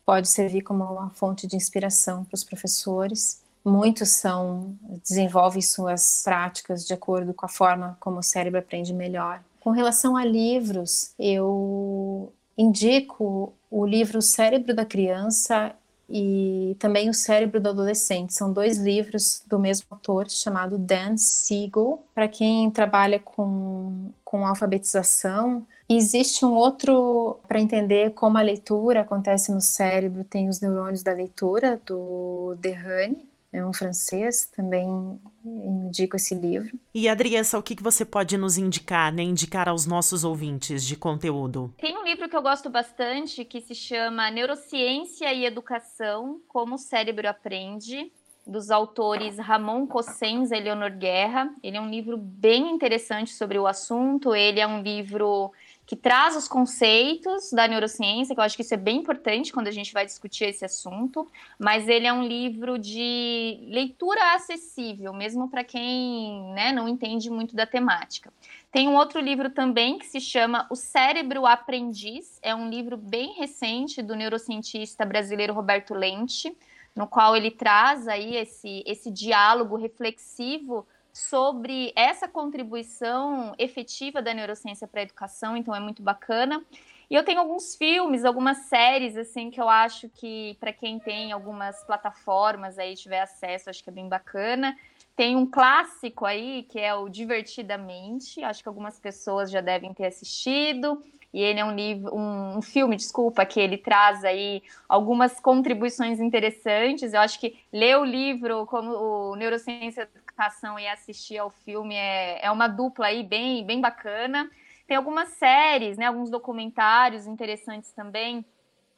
pode 0.04 0.28
servir 0.28 0.62
como 0.62 0.82
uma 0.82 1.10
fonte 1.10 1.46
de 1.46 1.54
inspiração 1.54 2.24
para 2.24 2.34
os 2.34 2.42
professores. 2.42 3.42
Muitos 3.64 4.10
são 4.10 4.74
desenvolvem 5.02 5.62
suas 5.62 6.22
práticas 6.24 6.86
de 6.86 6.94
acordo 6.94 7.34
com 7.34 7.46
a 7.46 7.48
forma 7.48 7.96
como 8.00 8.18
o 8.18 8.22
cérebro 8.22 8.58
aprende 8.58 8.92
melhor. 8.94 9.42
Com 9.60 9.70
relação 9.70 10.16
a 10.16 10.24
livros, 10.24 11.12
eu 11.18 12.32
indico 12.56 13.52
o 13.70 13.86
livro 13.86 14.20
Cérebro 14.22 14.74
da 14.74 14.84
Criança 14.84 15.74
e 16.10 16.76
também 16.78 17.08
O 17.08 17.14
Cérebro 17.14 17.60
do 17.60 17.68
Adolescente. 17.68 18.34
São 18.34 18.52
dois 18.52 18.78
livros 18.78 19.44
do 19.46 19.58
mesmo 19.58 19.86
autor, 19.90 20.28
chamado 20.28 20.76
Dan 20.76 21.16
Siegel. 21.16 22.02
Para 22.12 22.26
quem 22.26 22.68
trabalha 22.70 23.20
com, 23.20 24.10
com 24.24 24.44
alfabetização, 24.44 25.64
existe 25.88 26.44
um 26.44 26.54
outro 26.54 27.38
para 27.46 27.60
entender 27.60 28.10
como 28.10 28.36
a 28.36 28.42
leitura 28.42 29.02
acontece 29.02 29.52
no 29.52 29.60
cérebro, 29.60 30.24
tem 30.24 30.48
os 30.48 30.60
neurônios 30.60 31.02
da 31.02 31.12
leitura, 31.12 31.80
do 31.86 32.56
Dehane, 32.58 33.29
é 33.52 33.64
um 33.64 33.72
francês, 33.72 34.46
também 34.46 35.20
indico 35.44 36.16
esse 36.16 36.34
livro. 36.34 36.78
E 36.94 37.08
Adriessa, 37.08 37.58
o 37.58 37.62
que 37.62 37.82
você 37.82 38.04
pode 38.04 38.36
nos 38.36 38.56
indicar, 38.56 39.12
né? 39.12 39.22
Indicar 39.22 39.68
aos 39.68 39.86
nossos 39.86 40.24
ouvintes 40.24 40.84
de 40.84 40.96
conteúdo? 40.96 41.74
Tem 41.78 41.96
um 41.96 42.04
livro 42.04 42.28
que 42.28 42.36
eu 42.36 42.42
gosto 42.42 42.70
bastante 42.70 43.44
que 43.44 43.60
se 43.60 43.74
chama 43.74 44.30
Neurociência 44.30 45.32
e 45.32 45.44
Educação: 45.44 46.40
Como 46.46 46.76
o 46.76 46.78
Cérebro 46.78 47.28
Aprende, 47.28 48.12
dos 48.46 48.70
autores 48.70 49.38
Ramon 49.38 49.86
Cossens 49.86 50.50
e 50.50 50.56
Eleonor 50.56 50.92
Guerra. 50.92 51.52
Ele 51.62 51.76
é 51.76 51.80
um 51.80 51.90
livro 51.90 52.16
bem 52.16 52.70
interessante 52.70 53.32
sobre 53.32 53.58
o 53.58 53.66
assunto. 53.66 54.34
Ele 54.34 54.60
é 54.60 54.66
um 54.66 54.82
livro 54.82 55.52
que 55.90 55.96
traz 55.96 56.36
os 56.36 56.46
conceitos 56.46 57.50
da 57.50 57.66
neurociência, 57.66 58.32
que 58.32 58.40
eu 58.40 58.44
acho 58.44 58.54
que 58.54 58.62
isso 58.62 58.72
é 58.72 58.76
bem 58.76 58.98
importante 58.98 59.52
quando 59.52 59.66
a 59.66 59.72
gente 59.72 59.92
vai 59.92 60.06
discutir 60.06 60.44
esse 60.44 60.64
assunto, 60.64 61.28
mas 61.58 61.88
ele 61.88 62.06
é 62.06 62.12
um 62.12 62.22
livro 62.22 62.78
de 62.78 63.58
leitura 63.68 64.36
acessível, 64.36 65.12
mesmo 65.12 65.50
para 65.50 65.64
quem 65.64 66.54
né, 66.54 66.70
não 66.70 66.88
entende 66.88 67.28
muito 67.28 67.56
da 67.56 67.66
temática. 67.66 68.32
Tem 68.70 68.86
um 68.86 68.94
outro 68.94 69.18
livro 69.18 69.50
também 69.50 69.98
que 69.98 70.06
se 70.06 70.20
chama 70.20 70.64
O 70.70 70.76
Cérebro 70.76 71.44
Aprendiz, 71.44 72.38
é 72.40 72.54
um 72.54 72.70
livro 72.70 72.96
bem 72.96 73.32
recente 73.32 74.00
do 74.00 74.14
neurocientista 74.14 75.04
brasileiro 75.04 75.52
Roberto 75.52 75.92
Lente, 75.92 76.56
no 76.94 77.08
qual 77.08 77.34
ele 77.34 77.50
traz 77.50 78.06
aí 78.06 78.36
esse, 78.36 78.84
esse 78.86 79.10
diálogo 79.10 79.74
reflexivo 79.74 80.86
sobre 81.12 81.92
essa 81.96 82.28
contribuição 82.28 83.54
efetiva 83.58 84.22
da 84.22 84.32
neurociência 84.32 84.86
para 84.86 85.00
a 85.00 85.02
educação, 85.02 85.56
então 85.56 85.74
é 85.74 85.80
muito 85.80 86.02
bacana. 86.02 86.64
E 87.10 87.14
eu 87.14 87.24
tenho 87.24 87.40
alguns 87.40 87.74
filmes, 87.74 88.24
algumas 88.24 88.58
séries 88.68 89.16
assim 89.16 89.50
que 89.50 89.60
eu 89.60 89.68
acho 89.68 90.08
que 90.08 90.56
para 90.60 90.72
quem 90.72 90.98
tem 90.98 91.32
algumas 91.32 91.82
plataformas 91.84 92.78
aí 92.78 92.94
tiver 92.94 93.20
acesso, 93.20 93.68
acho 93.68 93.82
que 93.82 93.90
é 93.90 93.92
bem 93.92 94.08
bacana. 94.08 94.76
Tem 95.16 95.34
um 95.34 95.44
clássico 95.44 96.24
aí 96.24 96.62
que 96.70 96.78
é 96.78 96.94
o 96.94 97.08
Divertidamente, 97.08 98.42
acho 98.44 98.62
que 98.62 98.68
algumas 98.68 99.00
pessoas 99.00 99.50
já 99.50 99.60
devem 99.60 99.92
ter 99.92 100.06
assistido 100.06 101.02
e 101.32 101.40
ele 101.40 101.60
é 101.60 101.64
um 101.64 101.74
livro, 101.74 102.14
um, 102.14 102.58
um, 102.58 102.62
filme, 102.62 102.96
desculpa, 102.96 103.46
que 103.46 103.60
ele 103.60 103.78
traz 103.78 104.24
aí 104.24 104.62
algumas 104.88 105.38
contribuições 105.38 106.18
interessantes. 106.18 107.12
Eu 107.12 107.20
acho 107.20 107.38
que 107.38 107.56
ler 107.72 107.98
o 107.98 108.04
livro 108.04 108.66
como 108.66 108.90
o 108.90 109.36
Neurociência 109.36 110.08
Educação 110.14 110.78
e 110.78 110.88
assistir 110.88 111.38
ao 111.38 111.50
filme 111.50 111.94
é, 111.94 112.44
é 112.44 112.50
uma 112.50 112.66
dupla 112.66 113.06
aí 113.06 113.22
bem, 113.22 113.64
bem 113.64 113.80
bacana. 113.80 114.50
Tem 114.88 114.96
algumas 114.96 115.28
séries, 115.28 115.96
né, 115.96 116.06
alguns 116.06 116.30
documentários 116.30 117.26
interessantes 117.26 117.92
também, 117.92 118.44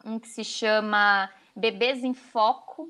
um 0.03 0.19
que 0.19 0.29
se 0.29 0.43
chama 0.43 1.29
Bebês 1.55 2.03
em 2.03 2.15
Foco, 2.15 2.89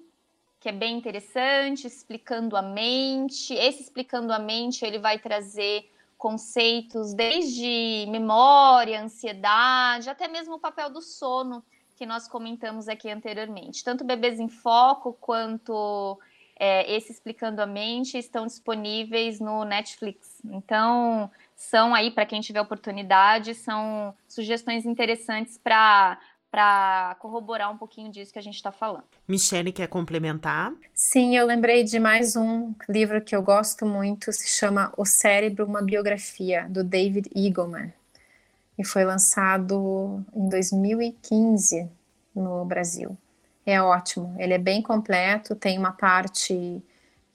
que 0.61 0.69
é 0.69 0.73
bem 0.73 0.97
interessante, 0.97 1.89
explicando 1.89 2.57
a 2.57 2.63
mente. 2.63 3.53
Esse 3.55 3.83
explicando 3.83 4.33
a 4.33 4.39
mente, 4.39 4.85
ele 4.85 5.01
vai 5.01 5.19
trazer 5.19 5.91
conceitos 6.23 7.15
desde 7.15 8.07
memória, 8.09 9.03
ansiedade, 9.03 10.09
até 10.09 10.29
mesmo 10.29 10.55
o 10.55 10.59
papel 10.61 10.89
do 10.89 11.03
sono, 11.03 11.65
que 11.97 12.07
nós 12.07 12.29
comentamos 12.29 12.87
aqui 12.87 13.11
anteriormente. 13.11 13.83
Tanto 13.83 14.05
Bebês 14.05 14.39
em 14.39 14.49
Foco 14.49 15.19
quanto 15.21 16.17
é, 16.55 16.95
esse 16.95 17.11
Explicando 17.11 17.61
a 17.61 17.67
Mente 17.67 18.17
estão 18.17 18.47
disponíveis 18.47 19.41
no 19.41 19.65
Netflix. 19.65 20.41
Então, 20.45 21.29
são 21.57 21.93
aí, 21.93 22.09
para 22.09 22.25
quem 22.25 22.41
tiver 22.41 22.61
oportunidade, 22.61 23.53
são 23.53 24.15
sugestões 24.29 24.87
interessantes 24.87 25.59
para 25.59 26.21
para 26.53 27.17
corroborar 27.19 27.73
um 27.73 27.79
pouquinho 27.79 28.13
disso 28.13 28.31
que 28.31 28.39
a 28.39 28.43
gente 28.43 28.57
está 28.57 28.71
falando. 28.71 29.05
Michele 29.27 29.73
quer 29.73 29.89
complementar? 29.89 30.71
Sim, 30.93 31.35
eu 31.35 31.47
lembrei 31.47 31.83
de 31.83 31.99
mais 31.99 32.37
um 32.37 32.75
livro 32.87 33.23
que 33.23 33.35
eu 33.35 33.43
gosto 33.43 33.87
muito, 33.87 34.31
se 34.35 34.47
chama 34.49 34.93
O 34.99 35.07
Cérebro, 35.07 35.65
uma 35.65 35.81
biografia, 35.81 36.67
do 36.69 36.85
David 36.85 37.31
Eagleman, 37.35 37.91
e 38.79 38.85
foi 38.85 39.03
lançado 39.03 40.23
em 40.35 40.47
2015 40.51 41.89
no 42.37 42.67
Brasil. 42.67 43.17
É 43.65 43.81
ótimo, 43.81 44.37
ele 44.39 44.53
é 44.53 44.59
bem 44.59 44.83
completo, 44.83 45.57
tem 45.57 45.79
uma 45.79 45.93
parte 45.93 46.53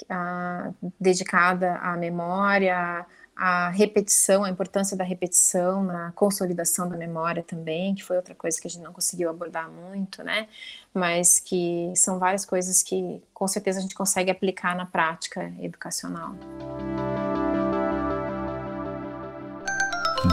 uh, 0.03 0.91
dedicada 0.99 1.77
à 1.77 1.97
memória, 1.97 3.03
a 3.37 3.69
repetição, 3.69 4.43
a 4.43 4.49
importância 4.49 4.97
da 4.97 5.03
repetição 5.03 5.83
na 5.83 6.11
consolidação 6.13 6.89
da 6.89 6.97
memória 6.97 7.43
também, 7.43 7.93
que 7.93 8.03
foi 8.03 8.15
outra 8.15 8.33
coisa 8.33 8.59
que 8.59 8.67
a 8.67 8.69
gente 8.69 8.83
não 8.83 8.91
conseguiu 8.91 9.29
abordar 9.29 9.69
muito, 9.69 10.23
né? 10.23 10.47
Mas 10.91 11.39
que 11.39 11.93
são 11.95 12.17
várias 12.17 12.43
coisas 12.43 12.81
que 12.81 13.21
com 13.35 13.47
certeza 13.47 13.77
a 13.77 13.81
gente 13.83 13.93
consegue 13.93 14.31
aplicar 14.31 14.75
na 14.75 14.87
prática 14.87 15.53
educacional. 15.59 16.33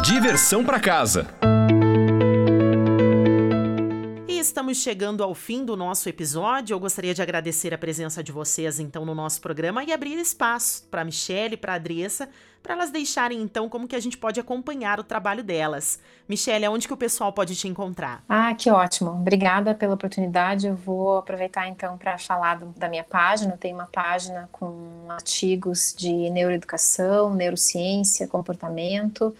Diversão 0.02 0.64
para 0.64 0.80
casa 0.80 1.26
estamos 4.54 4.76
chegando 4.76 5.24
ao 5.24 5.34
fim 5.34 5.64
do 5.64 5.76
nosso 5.76 6.08
episódio. 6.08 6.74
Eu 6.74 6.78
gostaria 6.78 7.12
de 7.12 7.20
agradecer 7.20 7.74
a 7.74 7.78
presença 7.78 8.22
de 8.22 8.30
vocês, 8.30 8.78
então, 8.78 9.04
no 9.04 9.12
nosso 9.12 9.40
programa 9.40 9.82
e 9.82 9.92
abrir 9.92 10.16
espaço 10.16 10.86
para 10.88 11.04
Michelle 11.04 11.54
e 11.54 11.56
para 11.56 11.72
a 11.72 11.74
Adriessa, 11.74 12.28
para 12.62 12.74
elas 12.74 12.92
deixarem, 12.92 13.42
então, 13.42 13.68
como 13.68 13.88
que 13.88 13.96
a 13.96 14.00
gente 14.00 14.16
pode 14.16 14.38
acompanhar 14.38 15.00
o 15.00 15.02
trabalho 15.02 15.42
delas. 15.42 15.98
Michelle, 16.28 16.66
aonde 16.66 16.86
que 16.86 16.94
o 16.94 16.96
pessoal 16.96 17.32
pode 17.32 17.56
te 17.56 17.66
encontrar? 17.66 18.22
Ah, 18.28 18.54
que 18.54 18.70
ótimo. 18.70 19.10
Obrigada 19.10 19.74
pela 19.74 19.94
oportunidade. 19.94 20.68
Eu 20.68 20.76
vou 20.76 21.18
aproveitar, 21.18 21.66
então, 21.66 21.98
para 21.98 22.16
falar 22.16 22.60
do, 22.60 22.66
da 22.78 22.88
minha 22.88 23.02
página. 23.02 23.54
Eu 23.54 23.58
tenho 23.58 23.74
uma 23.74 23.88
página 23.92 24.48
com 24.52 25.06
artigos 25.08 25.92
de 25.98 26.30
neuroeducação, 26.30 27.34
neurociência, 27.34 28.28
comportamento 28.28 29.34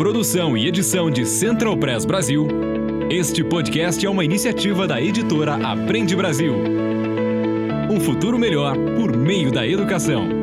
Produção 0.00 0.56
e 0.56 0.66
edição 0.66 1.10
de 1.10 1.26
Central 1.26 1.76
Press 1.76 2.06
Brasil, 2.06 2.48
este 3.10 3.44
podcast 3.44 4.06
é 4.06 4.08
uma 4.08 4.24
iniciativa 4.24 4.88
da 4.88 4.98
editora 4.98 5.56
Aprende 5.56 6.16
Brasil. 6.16 6.54
Um 7.90 8.00
futuro 8.00 8.38
melhor 8.38 8.74
por 8.96 9.14
meio 9.14 9.52
da 9.52 9.68
educação. 9.68 10.39